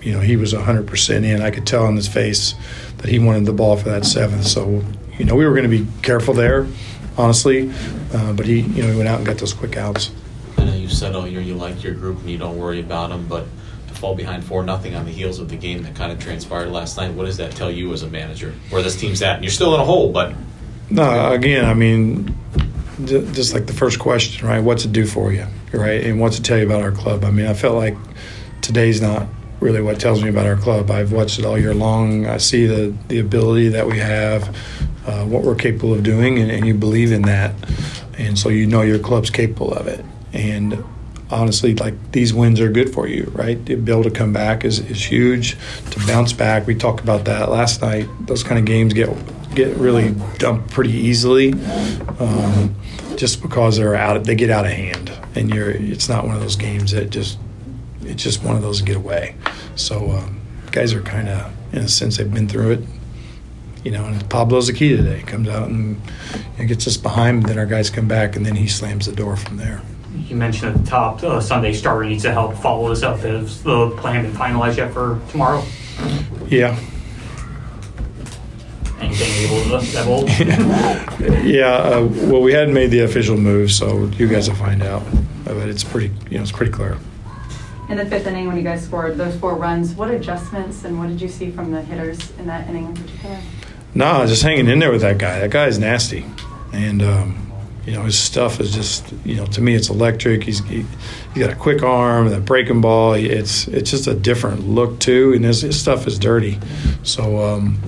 you 0.00 0.12
know, 0.12 0.20
he 0.20 0.36
was 0.36 0.54
100% 0.54 1.24
in. 1.24 1.42
I 1.42 1.50
could 1.50 1.66
tell 1.66 1.84
on 1.84 1.96
his 1.96 2.08
face 2.08 2.54
that 2.98 3.08
he 3.08 3.18
wanted 3.18 3.44
the 3.46 3.52
ball 3.52 3.76
for 3.76 3.90
that 3.90 4.04
seventh. 4.04 4.46
So, 4.46 4.82
you 5.18 5.24
know, 5.24 5.34
we 5.34 5.44
were 5.44 5.52
going 5.52 5.68
to 5.68 5.84
be 5.84 5.86
careful 6.02 6.34
there, 6.34 6.66
honestly, 7.18 7.70
uh, 8.12 8.32
but 8.32 8.46
he, 8.46 8.60
you 8.60 8.82
know, 8.82 8.90
he 8.90 8.96
went 8.96 9.08
out 9.08 9.18
and 9.18 9.26
got 9.26 9.38
those 9.38 9.52
quick 9.52 9.76
outs. 9.76 10.10
I 10.58 10.64
know 10.64 10.74
you 10.74 10.88
said 10.88 11.14
all 11.14 11.26
year 11.26 11.40
you 11.40 11.54
like 11.54 11.82
your 11.82 11.94
group 11.94 12.20
and 12.20 12.30
you 12.30 12.38
don't 12.38 12.56
worry 12.56 12.80
about 12.80 13.10
them, 13.10 13.26
but 13.28 13.46
to 13.88 13.94
fall 13.94 14.14
behind 14.14 14.44
four 14.44 14.62
nothing 14.62 14.94
on 14.94 15.04
the 15.04 15.10
heels 15.10 15.38
of 15.38 15.48
the 15.48 15.56
game 15.56 15.82
that 15.82 15.94
kind 15.94 16.12
of 16.12 16.18
transpired 16.18 16.70
last 16.70 16.96
night, 16.96 17.12
what 17.12 17.26
does 17.26 17.36
that 17.36 17.52
tell 17.52 17.70
you 17.70 17.92
as 17.92 18.02
a 18.02 18.08
manager? 18.08 18.52
Where 18.70 18.82
this 18.82 18.98
team's 18.98 19.22
at? 19.22 19.36
And 19.36 19.44
you're 19.44 19.52
still 19.52 19.74
in 19.74 19.80
a 19.80 19.84
hole, 19.84 20.12
but 20.12 20.34
No, 20.90 21.32
again, 21.32 21.64
I 21.64 21.74
mean, 21.74 22.34
just 23.04 23.52
like 23.52 23.66
the 23.66 23.72
first 23.72 23.98
question, 23.98 24.46
right? 24.46 24.60
What's 24.60 24.84
it 24.84 24.92
do 24.92 25.06
for 25.06 25.32
you, 25.32 25.46
right? 25.72 26.02
And 26.04 26.20
what's 26.20 26.38
it 26.38 26.44
tell 26.44 26.58
you 26.58 26.64
about 26.64 26.82
our 26.82 26.92
club? 26.92 27.24
I 27.24 27.30
mean, 27.30 27.46
I 27.46 27.54
felt 27.54 27.76
like 27.76 27.96
today's 28.62 29.00
not 29.02 29.26
really 29.60 29.80
what 29.80 29.98
tells 29.98 30.22
me 30.22 30.28
about 30.28 30.46
our 30.46 30.56
club. 30.56 30.90
I've 30.90 31.12
watched 31.12 31.38
it 31.38 31.44
all 31.44 31.58
year 31.58 31.74
long. 31.74 32.26
I 32.26 32.38
see 32.38 32.66
the 32.66 32.94
the 33.08 33.18
ability 33.18 33.68
that 33.68 33.86
we 33.86 33.98
have, 33.98 34.48
uh, 35.06 35.24
what 35.24 35.42
we're 35.42 35.54
capable 35.54 35.94
of 35.94 36.02
doing, 36.02 36.38
and, 36.38 36.50
and 36.50 36.66
you 36.66 36.74
believe 36.74 37.12
in 37.12 37.22
that, 37.22 37.54
and 38.18 38.38
so 38.38 38.48
you 38.48 38.66
know 38.66 38.82
your 38.82 38.98
club's 38.98 39.30
capable 39.30 39.72
of 39.72 39.86
it. 39.86 40.04
And 40.32 40.84
honestly, 41.30 41.74
like 41.74 42.12
these 42.12 42.32
wins 42.32 42.60
are 42.60 42.70
good 42.70 42.92
for 42.92 43.06
you, 43.06 43.30
right? 43.34 43.64
To 43.66 43.76
be 43.76 43.92
able 43.92 44.04
to 44.04 44.10
come 44.10 44.32
back 44.32 44.64
is, 44.64 44.78
is 44.78 45.04
huge. 45.04 45.56
To 45.90 46.06
bounce 46.06 46.32
back, 46.32 46.66
we 46.66 46.74
talked 46.74 47.02
about 47.02 47.24
that 47.24 47.50
last 47.50 47.82
night. 47.82 48.08
Those 48.26 48.42
kind 48.42 48.58
of 48.58 48.64
games 48.64 48.92
get 48.92 49.08
get 49.54 49.76
really 49.76 50.14
dumped 50.38 50.70
pretty 50.70 50.92
easily, 50.92 51.52
um, 52.18 52.74
just 53.16 53.42
because 53.42 53.78
they're 53.78 53.96
out. 53.96 54.22
They 54.24 54.34
get 54.34 54.50
out 54.50 54.66
of 54.66 54.72
hand, 54.72 55.10
and 55.34 55.52
you're. 55.52 55.70
It's 55.70 56.08
not 56.08 56.26
one 56.26 56.34
of 56.34 56.42
those 56.42 56.56
games 56.56 56.92
that 56.92 57.10
just. 57.10 57.38
It's 58.08 58.22
just 58.22 58.42
one 58.42 58.56
of 58.56 58.62
those 58.62 58.82
get 58.82 58.96
away. 58.96 59.34
So 59.74 60.10
um, 60.12 60.40
guys 60.72 60.92
are 60.94 61.02
kind 61.02 61.28
of, 61.28 61.52
in 61.72 61.80
a 61.80 61.88
sense, 61.88 62.16
they've 62.16 62.32
been 62.32 62.48
through 62.48 62.72
it. 62.72 62.80
You 63.84 63.92
know, 63.92 64.04
and 64.04 64.28
Pablo's 64.28 64.66
the 64.66 64.72
key 64.72 64.96
today. 64.96 65.22
Comes 65.22 65.48
out 65.48 65.68
and, 65.68 66.00
and 66.58 66.66
gets 66.68 66.86
us 66.86 66.96
behind. 66.96 67.44
Then 67.44 67.58
our 67.58 67.66
guys 67.66 67.88
come 67.88 68.08
back, 68.08 68.34
and 68.34 68.44
then 68.44 68.56
he 68.56 68.66
slams 68.66 69.06
the 69.06 69.12
door 69.14 69.36
from 69.36 69.58
there. 69.58 69.80
You 70.16 70.34
mentioned 70.34 70.74
at 70.74 70.84
the 70.84 70.90
top, 70.90 71.22
uh, 71.22 71.40
Sunday 71.40 71.72
starter 71.72 72.04
needs 72.08 72.22
to 72.24 72.32
help 72.32 72.56
follow 72.56 72.88
this 72.88 73.02
up. 73.02 73.20
Has 73.20 73.62
the 73.62 73.90
plan 73.90 74.22
been 74.24 74.32
finalized 74.32 74.78
yet 74.78 74.92
for 74.92 75.20
tomorrow? 75.30 75.62
Yeah, 76.48 76.76
Anything 79.00 79.44
able 79.44 79.80
to 79.80 79.86
divulge? 79.92 80.30
Yeah, 81.46 81.66
uh, 81.66 82.08
well, 82.28 82.42
we 82.42 82.52
hadn't 82.52 82.74
made 82.74 82.90
the 82.90 83.00
official 83.00 83.36
move, 83.36 83.70
so 83.70 84.06
you 84.18 84.26
guys 84.26 84.48
will 84.48 84.56
find 84.56 84.82
out. 84.82 85.02
But 85.44 85.68
it's 85.68 85.84
pretty, 85.84 86.12
you 86.28 86.38
know, 86.38 86.42
it's 86.42 86.52
pretty 86.52 86.72
clear. 86.72 86.98
In 87.88 87.96
the 87.96 88.04
fifth 88.04 88.26
inning, 88.26 88.48
when 88.48 88.56
you 88.56 88.64
guys 88.64 88.84
scored 88.84 89.16
those 89.16 89.36
four 89.36 89.54
runs, 89.54 89.94
what 89.94 90.10
adjustments 90.10 90.84
and 90.84 90.98
what 90.98 91.08
did 91.08 91.20
you 91.20 91.28
see 91.28 91.52
from 91.52 91.70
the 91.70 91.80
hitters 91.82 92.32
in 92.32 92.46
that 92.46 92.68
inning 92.68 92.86
in 92.86 92.94
particular? 92.94 93.38
Nah, 93.94 94.26
just 94.26 94.42
hanging 94.42 94.68
in 94.68 94.80
there 94.80 94.90
with 94.90 95.02
that 95.02 95.18
guy. 95.18 95.38
That 95.38 95.50
guy's 95.50 95.78
nasty, 95.78 96.26
and 96.72 97.00
um, 97.00 97.52
you 97.86 97.92
know 97.92 98.02
his 98.02 98.18
stuff 98.18 98.60
is 98.60 98.74
just, 98.74 99.12
you 99.24 99.36
know, 99.36 99.46
to 99.46 99.60
me 99.60 99.74
it's 99.76 99.88
electric. 99.88 100.42
He's 100.42 100.58
he, 100.64 100.84
he 101.32 101.40
got 101.40 101.50
a 101.50 101.54
quick 101.54 101.84
arm, 101.84 102.28
that 102.28 102.44
breaking 102.44 102.80
ball. 102.80 103.14
It's 103.14 103.68
it's 103.68 103.92
just 103.92 104.08
a 104.08 104.14
different 104.14 104.68
look 104.68 104.98
too, 104.98 105.32
and 105.32 105.44
his, 105.44 105.62
his 105.62 105.80
stuff 105.80 106.06
is 106.06 106.18
dirty. 106.18 106.58
So. 107.02 107.42
Um, 107.44 107.80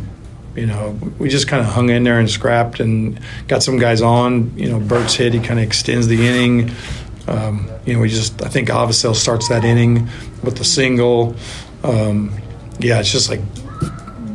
you 0.56 0.66
know, 0.66 0.98
we 1.20 1.28
just 1.28 1.46
kind 1.46 1.64
of 1.64 1.72
hung 1.72 1.88
in 1.88 2.02
there 2.02 2.18
and 2.18 2.28
scrapped 2.28 2.80
and 2.80 3.20
got 3.46 3.62
some 3.62 3.78
guys 3.78 4.02
on. 4.02 4.58
You 4.58 4.68
know, 4.68 4.80
Burt's 4.80 5.14
hit, 5.14 5.32
he 5.32 5.38
kind 5.38 5.60
of 5.60 5.64
extends 5.64 6.08
the 6.08 6.26
inning. 6.26 6.74
Um, 7.28 7.70
you 7.84 7.94
know, 7.94 8.00
we 8.00 8.08
just, 8.08 8.42
I 8.42 8.48
think 8.48 8.68
Avisaíl 8.68 9.14
starts 9.14 9.48
that 9.48 9.64
inning 9.64 10.08
with 10.42 10.56
the 10.56 10.64
single. 10.64 11.36
Um, 11.84 12.32
yeah, 12.78 13.00
it's 13.00 13.12
just 13.12 13.28
like 13.28 13.40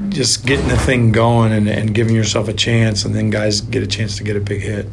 just 0.10 0.45
getting 0.45 0.67
the 0.67 0.77
thing 0.77 1.12
going 1.12 1.51
and, 1.51 1.67
and 1.67 1.93
giving 1.93 2.15
yourself 2.15 2.47
a 2.47 2.53
chance, 2.53 3.03
and 3.03 3.15
then 3.15 3.29
guys 3.29 3.62
get 3.62 3.82
a 3.82 3.88
chance 3.88 4.17
to 4.17 4.23
get 4.23 4.36
a 4.36 4.39
big 4.39 4.62
hit. 4.62 4.88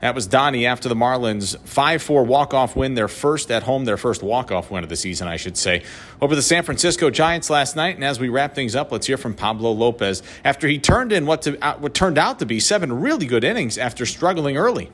That 0.00 0.14
was 0.14 0.28
Donnie 0.28 0.64
after 0.64 0.88
the 0.88 0.94
Marlins 0.94 1.58
5 1.58 2.02
4 2.02 2.24
walk 2.24 2.54
off 2.54 2.76
win, 2.76 2.94
their 2.94 3.08
first 3.08 3.50
at 3.50 3.64
home, 3.64 3.84
their 3.84 3.96
first 3.96 4.22
walk 4.22 4.52
off 4.52 4.70
win 4.70 4.84
of 4.84 4.90
the 4.90 4.96
season, 4.96 5.26
I 5.26 5.36
should 5.36 5.56
say, 5.56 5.82
over 6.20 6.36
the 6.36 6.42
San 6.42 6.62
Francisco 6.62 7.10
Giants 7.10 7.50
last 7.50 7.74
night. 7.74 7.96
And 7.96 8.04
as 8.04 8.20
we 8.20 8.28
wrap 8.28 8.54
things 8.54 8.76
up, 8.76 8.92
let's 8.92 9.08
hear 9.08 9.16
from 9.16 9.34
Pablo 9.34 9.72
Lopez 9.72 10.22
after 10.44 10.68
he 10.68 10.78
turned 10.78 11.12
in 11.12 11.26
what, 11.26 11.42
to, 11.42 11.58
uh, 11.64 11.76
what 11.78 11.94
turned 11.94 12.16
out 12.16 12.38
to 12.38 12.46
be 12.46 12.60
seven 12.60 13.00
really 13.00 13.26
good 13.26 13.42
innings 13.42 13.76
after 13.76 14.06
struggling 14.06 14.56
early. 14.56 14.92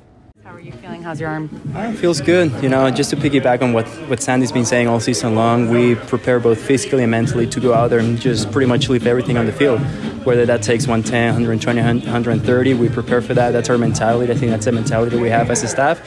How 0.54 0.58
are 0.58 0.62
you 0.62 0.70
feeling? 0.70 1.02
How's 1.02 1.20
your 1.20 1.30
arm? 1.30 1.50
It 1.74 1.96
feels 1.96 2.20
good. 2.20 2.52
You 2.62 2.68
know, 2.68 2.88
just 2.88 3.10
to 3.10 3.16
piggyback 3.16 3.60
on 3.60 3.72
what, 3.72 3.88
what 4.08 4.22
Sandy's 4.22 4.52
been 4.52 4.64
saying 4.64 4.86
all 4.86 5.00
season 5.00 5.34
long, 5.34 5.68
we 5.68 5.96
prepare 5.96 6.38
both 6.38 6.60
physically 6.60 7.02
and 7.02 7.10
mentally 7.10 7.48
to 7.48 7.58
go 7.58 7.74
out 7.74 7.90
there 7.90 7.98
and 7.98 8.20
just 8.20 8.52
pretty 8.52 8.68
much 8.68 8.88
leave 8.88 9.04
everything 9.04 9.36
on 9.36 9.46
the 9.46 9.52
field. 9.52 9.80
Whether 10.24 10.46
that 10.46 10.62
takes 10.62 10.86
110, 10.86 11.30
120, 11.32 11.80
130, 11.80 12.74
we 12.74 12.88
prepare 12.88 13.20
for 13.20 13.34
that. 13.34 13.50
That's 13.50 13.68
our 13.68 13.76
mentality. 13.76 14.32
I 14.32 14.36
think 14.36 14.52
that's 14.52 14.66
the 14.66 14.70
mentality 14.70 15.16
we 15.16 15.28
have 15.28 15.50
as 15.50 15.64
a 15.64 15.66
staff. 15.66 15.98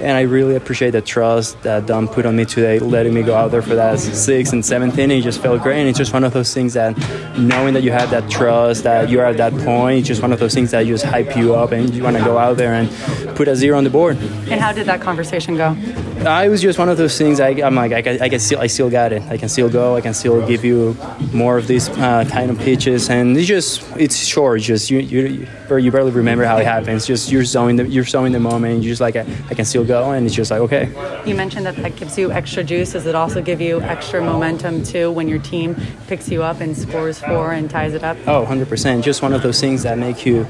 And 0.00 0.16
I 0.16 0.22
really 0.22 0.56
appreciate 0.56 0.92
the 0.92 1.02
trust 1.02 1.60
that 1.62 1.84
Don 1.84 2.08
put 2.08 2.24
on 2.24 2.34
me 2.34 2.46
today, 2.46 2.78
letting 2.78 3.12
me 3.12 3.22
go 3.22 3.34
out 3.34 3.50
there 3.50 3.60
for 3.60 3.74
that 3.74 3.98
sixth 3.98 4.54
and 4.54 4.64
seventh 4.64 4.96
inning. 4.96 5.18
It 5.18 5.22
just 5.22 5.42
felt 5.42 5.62
great. 5.62 5.78
And 5.78 5.88
it's 5.88 5.98
just 5.98 6.14
one 6.14 6.24
of 6.24 6.32
those 6.32 6.54
things 6.54 6.72
that 6.72 6.96
knowing 7.38 7.74
that 7.74 7.82
you 7.82 7.92
have 7.92 8.10
that 8.10 8.30
trust, 8.30 8.84
that 8.84 9.10
you're 9.10 9.24
at 9.24 9.36
that 9.36 9.52
point, 9.52 9.98
it's 9.98 10.08
just 10.08 10.22
one 10.22 10.32
of 10.32 10.38
those 10.38 10.54
things 10.54 10.70
that 10.70 10.86
just 10.86 11.04
hype 11.04 11.36
you 11.36 11.54
up 11.54 11.72
and 11.72 11.94
you 11.94 12.02
want 12.02 12.16
to 12.16 12.24
go 12.24 12.38
out 12.38 12.56
there 12.56 12.72
and 12.72 12.88
put 13.36 13.46
a 13.46 13.54
zero 13.54 13.76
on 13.76 13.84
the 13.84 13.90
board. 13.90 14.16
And 14.16 14.58
how 14.58 14.72
did 14.72 14.86
that 14.86 15.02
conversation 15.02 15.56
go? 15.56 15.76
It 16.20 16.50
was 16.50 16.60
just 16.60 16.78
one 16.78 16.90
of 16.90 16.98
those 16.98 17.16
things. 17.16 17.40
I, 17.40 17.50
am 17.50 17.74
like, 17.74 17.92
I 17.92 18.02
can, 18.02 18.20
I 18.20 18.28
can 18.28 18.40
still, 18.40 18.60
I 18.60 18.66
still 18.66 18.90
got 18.90 19.12
it. 19.12 19.22
I 19.22 19.38
can 19.38 19.48
still 19.48 19.70
go. 19.70 19.96
I 19.96 20.02
can 20.02 20.12
still 20.12 20.46
give 20.46 20.66
you 20.66 20.94
more 21.32 21.56
of 21.56 21.66
these 21.66 21.88
uh, 21.88 22.26
kind 22.30 22.50
of 22.50 22.58
pitches, 22.58 23.08
and 23.08 23.34
it's 23.36 23.48
just, 23.48 23.82
it's 23.96 24.16
short. 24.16 24.60
Just 24.60 24.90
you, 24.90 24.98
you, 24.98 25.46
you 25.78 25.90
barely 25.90 26.10
remember 26.10 26.44
how 26.44 26.58
it 26.58 26.66
happens. 26.66 27.06
Just 27.06 27.32
you're 27.32 27.44
showing 27.46 27.76
the, 27.76 27.88
you're 27.88 28.04
showing 28.04 28.32
the 28.32 28.40
moment, 28.40 28.82
you're 28.82 28.92
just 28.92 29.00
like, 29.00 29.16
I, 29.16 29.26
I 29.48 29.54
can 29.54 29.64
still 29.64 29.84
go, 29.84 30.10
and 30.10 30.26
it's 30.26 30.34
just 30.34 30.50
like, 30.50 30.60
okay. 30.60 31.22
You 31.24 31.34
mentioned 31.34 31.64
that 31.64 31.76
that 31.76 31.96
gives 31.96 32.18
you 32.18 32.30
extra 32.30 32.64
juice. 32.64 32.92
Does 32.92 33.06
it 33.06 33.14
also 33.14 33.40
give 33.40 33.62
you 33.62 33.80
extra 33.80 34.22
momentum 34.22 34.82
too 34.82 35.10
when 35.10 35.26
your 35.26 35.38
team 35.38 35.74
picks 36.06 36.28
you 36.28 36.42
up 36.42 36.60
and 36.60 36.76
scores 36.76 37.18
four 37.18 37.52
and 37.52 37.70
ties 37.70 37.94
it 37.94 38.04
up? 38.04 38.18
Oh, 38.26 38.44
100%. 38.44 39.02
Just 39.02 39.22
one 39.22 39.32
of 39.32 39.42
those 39.42 39.58
things 39.58 39.84
that 39.84 39.96
make 39.96 40.26
you 40.26 40.46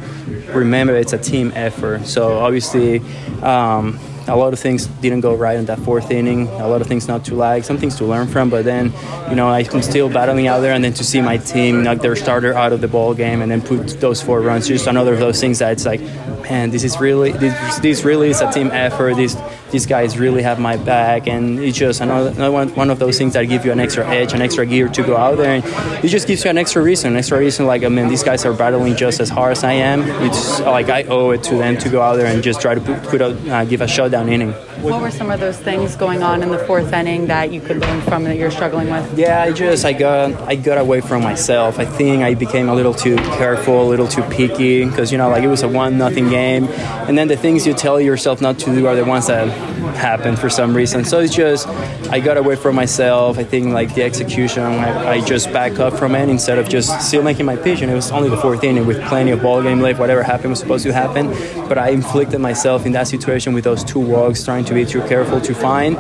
remember 0.49 0.97
it's 0.97 1.13
a 1.13 1.19
team 1.19 1.53
effort. 1.55 2.07
So 2.07 2.39
obviously. 2.41 2.99
Um, 3.43 4.01
a 4.31 4.37
lot 4.37 4.53
of 4.53 4.59
things 4.59 4.87
didn't 4.87 5.21
go 5.21 5.35
right 5.35 5.59
in 5.59 5.67
that 5.67 5.79
fourth 5.81 6.11
inning. 6.11 6.49
A 6.49 6.69
lot 6.69 6.81
of 6.81 6.87
things 6.87 7.09
not 7.09 7.25
to 7.27 7.35
like, 7.35 7.65
some 7.65 7.79
things 7.79 7.97
to 7.97 8.05
learn 8.05 8.29
from. 8.29 8.49
But 8.51 8.65
then, 8.65 8.93
you 9.29 9.35
know, 9.35 9.49
I'm 9.49 9.83
still 9.83 10.09
battling 10.09 10.47
out 10.47 10.61
there, 10.61 10.73
and 10.73 10.83
then 10.85 10.95
to 10.95 11.05
see 11.05 11.21
my 11.21 11.37
team 11.37 11.83
knock 11.83 11.99
their 11.99 12.17
starter 12.17 12.55
out 12.55 12.73
of 12.73 12.81
the 12.81 12.89
ball 12.89 13.15
game 13.15 13.43
and 13.43 13.51
then 13.51 13.61
put 13.61 14.01
those 14.01 14.23
four 14.23 14.41
runs, 14.41 14.69
just 14.69 14.87
another 14.87 15.13
of 15.15 15.21
those 15.21 15.41
things 15.41 15.59
that 15.59 15.73
it's 15.73 15.85
like, 15.85 16.01
man, 16.43 16.71
this 16.71 16.85
is 16.85 16.99
really 17.01 17.33
this, 17.33 17.79
this 17.81 18.05
really 18.05 18.31
is 18.31 18.41
a 18.41 18.51
team 18.53 18.71
effort. 18.71 19.17
This 19.17 19.37
these 19.71 19.87
guys 19.87 20.19
really 20.19 20.43
have 20.43 20.59
my 20.59 20.77
back, 20.77 21.27
and 21.27 21.59
it's 21.59 21.79
just 21.79 22.01
another, 22.01 22.31
another 22.31 22.75
one, 22.75 22.91
of 22.91 22.99
those 22.99 23.19
things 23.19 23.35
that 23.35 23.45
give 23.45 23.65
you 23.65 23.73
an 23.73 23.81
extra 23.81 24.07
edge, 24.09 24.33
an 24.33 24.43
extra 24.43 24.67
gear 24.67 24.89
to 24.89 25.03
go 25.03 25.17
out 25.17 25.37
there, 25.37 25.63
and 25.63 26.05
it 26.05 26.09
just 26.09 26.27
gives 26.27 26.45
you 26.45 26.51
an 26.51 26.59
extra 26.59 26.83
reason, 26.83 27.13
an 27.13 27.19
extra 27.19 27.39
reason. 27.39 27.67
Like 27.67 27.85
I 27.85 27.89
mean, 27.89 28.09
these 28.09 28.23
guys 28.23 28.45
are 28.45 28.53
battling 28.53 28.97
just 28.97 29.21
as 29.21 29.29
hard 29.29 29.53
as 29.53 29.65
I 29.65 29.73
am. 29.73 30.03
It's 30.27 30.61
like 30.61 30.89
I 30.89 31.05
owe 31.05 31.31
it 31.31 31.43
to 31.45 31.57
them 31.57 31.77
to 31.79 31.89
go 31.89 32.01
out 32.03 32.17
there 32.17 32.27
and 32.27 32.43
just 32.43 32.61
try 32.61 32.75
to 32.75 32.81
put, 32.81 33.03
put 33.05 33.21
a, 33.21 33.55
uh, 33.55 33.65
give 33.65 33.81
a 33.81 33.89
shutdown 33.89 34.29
inning. 34.29 34.55
What 34.83 35.03
were 35.03 35.11
some 35.11 35.31
of 35.31 35.41
those 35.41 35.59
things 35.59 35.95
going 35.95 36.23
on 36.23 36.43
in 36.43 36.51
the 36.51 36.59
fourth 36.59 36.93
inning 36.93 37.27
that 37.27 37.53
you 37.53 37.61
could 37.61 37.79
learn 37.79 38.01
from 38.01 38.25
that 38.25 38.37
you're 38.37 38.51
struggling 38.51 38.91
with? 38.91 39.19
Yeah, 39.19 39.43
I 39.43 39.53
just 39.53 39.85
I 39.85 39.93
got 39.93 40.33
I 40.49 40.55
got 40.55 40.79
away 40.79 41.03
from 41.03 41.23
myself. 41.23 41.79
I 41.79 41.85
think 41.85 42.23
I 42.23 42.35
became 42.35 42.69
a 42.69 42.75
little 42.75 42.95
too 42.95 43.17
careful, 43.17 43.83
a 43.83 43.89
little 43.89 44.09
too 44.09 44.23
picky 44.23 44.87
because 44.87 45.13
you 45.13 45.19
know 45.19 45.29
like 45.29 45.45
it 45.45 45.49
was 45.49 45.63
a 45.63 45.69
one 45.69 45.99
nothing 45.99 46.31
game, 46.31 46.65
and 47.09 47.19
then 47.19 47.29
the 47.29 47.37
things 47.37 47.67
you 47.67 47.75
tell 47.75 48.01
yourself 48.01 48.41
not 48.41 48.59
to 48.61 48.75
do 48.75 48.87
are 48.87 48.97
the 48.97 49.05
ones 49.05 49.27
that 49.27 49.49
happen 49.97 50.37
for 50.37 50.49
some 50.49 50.75
reason. 50.75 51.05
So 51.05 51.21
it's 51.21 51.35
just 51.35 51.69
I 52.11 52.21
got 52.21 52.37
away 52.37 52.57
from 52.57 52.75
myself. 52.75 53.39
I 53.39 53.45
think 53.45 53.73
like 53.73 53.95
the 53.95 54.03
execution, 54.03 54.63
I, 54.63 55.11
I 55.11 55.21
just 55.21 55.53
back 55.53 55.79
up 55.79 55.95
from 55.95 56.15
it 56.15 56.29
instead 56.29 56.59
of 56.59 56.69
just 56.69 57.07
still 57.07 57.23
making 57.23 57.47
my 57.47 57.57
pitch. 57.57 57.83
And 57.83 57.91
it 57.91 57.95
was 57.95 58.11
only 58.11 58.31
the 58.31 58.37
fourth 58.37 58.65
inning 58.65 58.87
with 58.87 59.03
plenty 59.05 59.31
of 59.31 59.43
ball 59.43 59.63
game 59.63 59.81
left. 59.81 60.01
Whatever 60.01 60.23
happened 60.23 60.51
was 60.51 60.59
supposed 60.59 60.85
to 60.85 60.93
happen, 60.93 61.29
but 61.69 61.79
I 61.79 61.91
inflicted 61.91 62.41
myself 62.41 62.87
in 62.87 62.93
that 62.93 63.09
situation 63.09 63.53
with 63.53 63.65
those 63.65 63.85
two 63.85 64.01
walks, 64.01 64.45
trying 64.45 64.65
to 64.67 64.70
be 64.75 64.85
too 64.85 65.03
careful 65.03 65.41
to 65.41 65.55
find. 65.55 65.97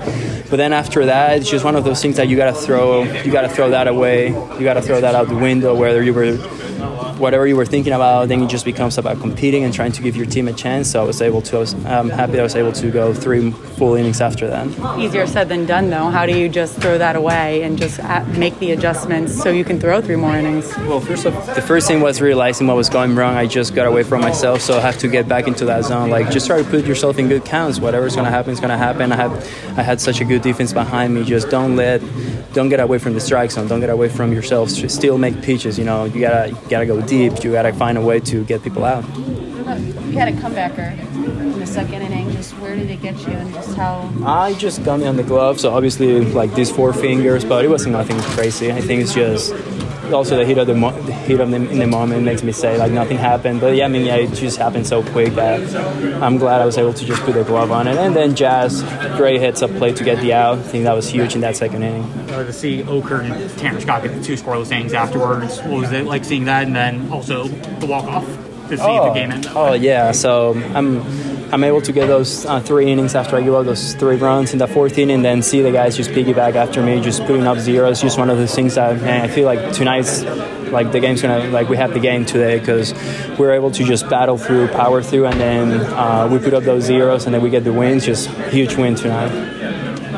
But 0.50 0.56
then 0.56 0.72
after 0.72 1.06
that, 1.06 1.38
it's 1.38 1.50
just 1.50 1.64
one 1.64 1.76
of 1.76 1.84
those 1.84 2.02
things 2.02 2.16
that 2.16 2.28
you 2.28 2.36
gotta 2.36 2.52
throw. 2.52 3.02
You 3.02 3.30
gotta 3.30 3.48
throw 3.48 3.70
that 3.70 3.86
away. 3.88 4.28
You 4.28 4.64
gotta 4.64 4.82
throw 4.82 5.00
that 5.00 5.14
out 5.14 5.28
the 5.28 5.36
window. 5.36 5.74
Whether 5.74 6.02
you 6.02 6.12
were 6.12 6.36
whatever 7.18 7.46
you 7.46 7.56
were 7.56 7.66
thinking 7.66 7.92
about, 7.92 8.28
then 8.28 8.42
it 8.42 8.48
just 8.48 8.64
becomes 8.64 8.98
about 8.98 9.20
competing 9.20 9.64
and 9.64 9.72
trying 9.72 9.92
to 9.92 10.02
give 10.02 10.16
your 10.16 10.26
team 10.26 10.48
a 10.48 10.52
chance. 10.52 10.90
So 10.90 11.02
I 11.02 11.04
was 11.04 11.20
able 11.22 11.42
to, 11.42 11.56
I 11.56 11.60
was 11.60 11.74
um, 11.86 12.10
happy 12.10 12.38
I 12.38 12.42
was 12.42 12.56
able 12.56 12.72
to 12.72 12.90
go 12.90 13.12
three 13.14 13.50
full 13.50 13.94
innings 13.94 14.20
after 14.20 14.48
that. 14.48 14.66
Easier 14.98 15.26
said 15.26 15.48
than 15.48 15.66
done, 15.66 15.90
though. 15.90 16.10
How 16.10 16.26
do 16.26 16.38
you 16.38 16.48
just 16.48 16.76
throw 16.78 16.98
that 16.98 17.16
away 17.16 17.62
and 17.62 17.78
just 17.78 18.00
make 18.36 18.58
the 18.58 18.72
adjustments 18.72 19.40
so 19.40 19.50
you 19.50 19.64
can 19.64 19.78
throw 19.80 20.00
three 20.00 20.16
more 20.16 20.34
innings? 20.34 20.76
Well, 20.78 21.00
first 21.00 21.26
of, 21.26 21.34
the 21.54 21.62
first 21.62 21.86
thing 21.88 22.00
was 22.00 22.20
realizing 22.20 22.66
what 22.66 22.76
was 22.76 22.88
going 22.88 23.14
wrong. 23.14 23.36
I 23.36 23.46
just 23.46 23.74
got 23.74 23.86
away 23.86 24.02
from 24.02 24.20
myself, 24.20 24.60
so 24.60 24.78
I 24.78 24.80
have 24.80 24.98
to 24.98 25.08
get 25.08 25.28
back 25.28 25.46
into 25.46 25.64
that 25.66 25.84
zone. 25.84 26.10
Like 26.10 26.30
just 26.30 26.46
try 26.46 26.62
to 26.62 26.68
put 26.68 26.86
yourself 26.86 27.18
in 27.18 27.28
good 27.28 27.44
counts. 27.44 27.80
Whatever's 27.80 28.14
going 28.14 28.26
to 28.26 28.30
happen 28.30 28.52
is 28.52 28.60
going 28.60 28.70
to 28.70 28.78
happen. 28.78 29.12
I 29.12 29.16
have, 29.16 29.32
I 29.78 29.82
had 29.82 30.00
such 30.00 30.20
a 30.20 30.24
good 30.24 30.42
defense 30.42 30.72
behind 30.72 31.14
me. 31.14 31.24
Just 31.24 31.50
don't 31.50 31.76
let, 31.76 32.00
don't 32.52 32.68
get 32.68 32.80
away 32.80 32.98
from 32.98 33.14
the 33.14 33.20
strike 33.20 33.50
zone. 33.50 33.68
Don't 33.68 33.80
get 33.80 33.90
away 33.90 34.08
from 34.08 34.32
yourself. 34.32 34.70
Still 34.70 35.18
make 35.18 35.40
pitches. 35.42 35.78
You 35.78 35.84
know, 35.84 36.04
you 36.04 36.20
gotta, 36.20 36.56
you 36.70 36.76
gotta 36.76 36.86
go 36.86 37.00
deep. 37.00 37.42
You 37.42 37.50
gotta 37.50 37.72
find 37.72 37.98
a 37.98 38.00
way 38.00 38.20
to 38.20 38.44
get 38.44 38.62
people 38.62 38.84
out. 38.84 39.04
You 39.16 40.18
had 40.18 40.28
a 40.28 40.32
comebacker 40.32 40.96
in 41.42 41.58
the 41.58 41.66
second 41.66 42.02
inning. 42.02 42.30
Just 42.30 42.52
where 42.58 42.76
did 42.76 42.88
it 42.88 43.02
get 43.02 43.18
you, 43.26 43.32
and 43.32 43.52
just 43.52 43.74
how? 43.74 44.08
I 44.24 44.54
just 44.54 44.84
got 44.84 45.00
me 45.00 45.06
on 45.06 45.16
the 45.16 45.24
glove, 45.24 45.58
so 45.58 45.72
obviously 45.72 46.24
like 46.26 46.54
these 46.54 46.70
four 46.70 46.92
fingers, 46.92 47.44
but 47.44 47.64
it 47.64 47.68
wasn't 47.68 47.92
nothing 47.92 48.20
crazy. 48.36 48.70
I 48.70 48.80
think 48.80 49.02
it's 49.02 49.14
just 49.14 49.52
also 50.12 50.36
the 50.36 50.44
heat 50.44 50.58
of 50.58 50.66
the, 50.66 50.74
mo- 50.74 50.98
the 51.02 51.12
heat 51.12 51.40
of 51.40 51.50
the 51.50 51.56
in 51.56 51.78
the 51.78 51.86
moment 51.86 52.24
makes 52.24 52.42
me 52.42 52.52
say 52.52 52.78
like 52.78 52.92
nothing 52.92 53.18
happened. 53.18 53.60
But 53.60 53.76
yeah, 53.76 53.84
I 53.84 53.88
mean 53.88 54.06
yeah, 54.06 54.16
it 54.16 54.32
just 54.34 54.58
happened 54.58 54.86
so 54.86 55.02
quick 55.02 55.34
that 55.34 55.60
I'm 56.22 56.38
glad 56.38 56.60
I 56.60 56.66
was 56.66 56.78
able 56.78 56.94
to 56.94 57.04
just 57.04 57.22
put 57.22 57.34
the 57.34 57.44
glove 57.44 57.70
on 57.70 57.86
it. 57.86 57.96
And 57.96 58.14
then 58.14 58.34
Jazz, 58.34 58.82
great 59.16 59.40
hits 59.40 59.62
up 59.62 59.70
play 59.72 59.92
to 59.92 60.04
get 60.04 60.20
the 60.20 60.32
out. 60.32 60.58
I 60.58 60.62
think 60.62 60.84
that 60.84 60.94
was 60.94 61.08
huge 61.08 61.34
in 61.34 61.40
that 61.42 61.56
second 61.56 61.82
inning. 61.82 62.04
Uh, 62.30 62.44
to 62.44 62.52
see 62.52 62.82
Okert 62.82 63.30
and 63.30 63.58
Tanner 63.58 63.80
Scott 63.80 64.02
get 64.02 64.14
the 64.14 64.22
two 64.22 64.34
scoreless 64.34 64.70
innings 64.70 64.92
afterwards, 64.92 65.60
what 65.62 65.80
was 65.80 65.92
it 65.92 66.06
like 66.06 66.24
seeing 66.24 66.44
that? 66.44 66.66
And 66.66 66.74
then 66.74 67.10
also 67.10 67.48
the 67.48 67.86
walk 67.86 68.04
off 68.04 68.26
to 68.70 68.76
see 68.76 68.82
oh, 68.82 69.08
the 69.08 69.14
game 69.14 69.30
end. 69.30 69.46
Oh 69.50 69.74
yeah, 69.74 70.12
so 70.12 70.54
I'm 70.74 71.00
I'm 71.52 71.64
able 71.64 71.80
to 71.82 71.92
get 71.92 72.06
those 72.06 72.46
uh, 72.46 72.60
three 72.60 72.92
innings 72.92 73.16
after 73.16 73.36
I 73.36 73.42
give 73.42 73.54
up 73.54 73.66
those 73.66 73.94
three 73.94 74.16
runs 74.16 74.52
in 74.52 74.58
the 74.60 74.68
fourth 74.68 74.96
inning, 74.98 75.16
and 75.16 75.24
then 75.24 75.42
see 75.42 75.62
the 75.62 75.72
guys 75.72 75.96
just 75.96 76.10
piggyback 76.10 76.54
after 76.54 76.80
me, 76.80 77.00
just 77.00 77.24
putting 77.24 77.46
up 77.46 77.58
zeros. 77.58 78.00
Just 78.00 78.18
one 78.18 78.30
of 78.30 78.38
those 78.38 78.54
things 78.54 78.76
that 78.76 79.00
man, 79.02 79.22
I 79.22 79.28
feel 79.28 79.46
like 79.46 79.72
tonight's 79.72 80.22
like 80.70 80.92
the 80.92 81.00
game's 81.00 81.22
gonna 81.22 81.48
like 81.50 81.68
we 81.68 81.76
have 81.76 81.92
the 81.92 81.98
game 81.98 82.24
today 82.24 82.60
because 82.60 82.94
we're 83.36 83.52
able 83.52 83.72
to 83.72 83.84
just 83.84 84.08
battle 84.08 84.38
through, 84.38 84.68
power 84.68 85.02
through, 85.02 85.26
and 85.26 85.40
then 85.40 85.80
uh, 85.92 86.28
we 86.30 86.38
put 86.38 86.54
up 86.54 86.62
those 86.62 86.84
zeros, 86.84 87.24
and 87.26 87.34
then 87.34 87.42
we 87.42 87.50
get 87.50 87.64
the 87.64 87.72
wins. 87.72 88.06
Just 88.06 88.28
huge 88.50 88.76
win 88.76 88.94
tonight. 88.94 89.30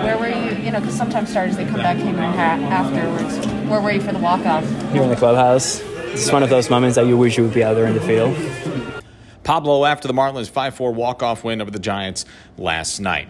Where 0.03 0.19
were 0.19 0.29
you? 0.29 0.63
You 0.63 0.71
know, 0.71 0.81
because 0.81 0.97
sometimes 0.97 1.31
starters 1.31 1.57
they 1.57 1.65
come 1.65 1.77
back 1.77 1.99
in 1.99 2.15
afterwards. 2.17 3.47
Where 3.71 3.81
were 3.81 3.93
you 3.93 4.01
for 4.03 4.13
the 4.13 4.19
walk 4.19 4.45
off? 4.45 4.69
Here 4.93 5.03
in 5.03 5.09
the 5.09 5.17
clubhouse. 5.17 5.81
It's 6.13 6.31
one 6.31 6.43
of 6.43 6.51
those 6.51 6.69
moments 6.69 6.97
that 6.97 7.07
you 7.07 7.17
wish 7.17 7.39
you 7.39 7.45
would 7.45 7.55
be 7.55 7.65
out 7.65 7.73
there 7.73 7.87
in 7.87 7.95
the 7.95 8.01
field. 8.03 8.37
Pablo 9.45 9.85
after 9.85 10.09
the 10.09 10.15
Marlins 10.15 10.51
5 10.51 10.75
4 10.75 10.93
walk 10.93 11.23
off 11.23 11.45
win 11.45 11.61
over 11.61 11.71
the 11.71 11.79
Giants 11.79 12.25
last 12.57 13.01
night. 13.01 13.29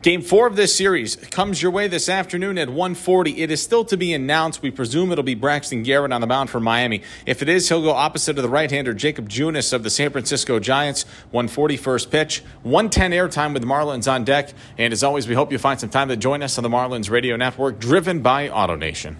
Game 0.00 0.22
four 0.22 0.46
of 0.46 0.54
this 0.54 0.76
series 0.76 1.16
comes 1.16 1.60
your 1.60 1.72
way 1.72 1.88
this 1.88 2.08
afternoon 2.08 2.56
at 2.56 2.68
1:40. 2.68 3.38
It 3.38 3.50
is 3.50 3.60
still 3.60 3.84
to 3.86 3.96
be 3.96 4.14
announced. 4.14 4.62
We 4.62 4.70
presume 4.70 5.10
it'll 5.10 5.24
be 5.24 5.34
Braxton 5.34 5.82
Garrett 5.82 6.12
on 6.12 6.20
the 6.20 6.26
mound 6.26 6.50
for 6.50 6.60
Miami. 6.60 7.02
If 7.26 7.42
it 7.42 7.48
is, 7.48 7.68
he'll 7.68 7.82
go 7.82 7.90
opposite 7.90 8.36
of 8.36 8.44
the 8.44 8.48
right-hander 8.48 8.94
Jakob 8.94 9.28
Junis 9.28 9.72
of 9.72 9.82
the 9.82 9.90
San 9.90 10.10
Francisco 10.10 10.60
Giants. 10.60 11.04
140 11.32 11.76
first 11.76 12.12
pitch, 12.12 12.44
110 12.62 13.10
airtime 13.10 13.52
with 13.52 13.64
Marlins 13.64 14.10
on 14.10 14.22
deck. 14.22 14.50
And 14.78 14.92
as 14.92 15.02
always, 15.02 15.26
we 15.26 15.34
hope 15.34 15.50
you 15.50 15.58
find 15.58 15.80
some 15.80 15.90
time 15.90 16.08
to 16.10 16.16
join 16.16 16.44
us 16.44 16.58
on 16.58 16.62
the 16.62 16.70
Marlins 16.70 17.10
Radio 17.10 17.34
Network, 17.34 17.80
driven 17.80 18.20
by 18.20 18.48
AutoNation. 18.50 19.16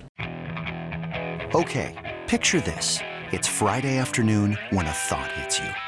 Okay, 1.56 2.20
picture 2.28 2.60
this: 2.60 3.00
it's 3.32 3.48
Friday 3.48 3.98
afternoon 3.98 4.56
when 4.70 4.86
a 4.86 4.92
thought 4.92 5.32
hits 5.32 5.58
you. 5.58 5.87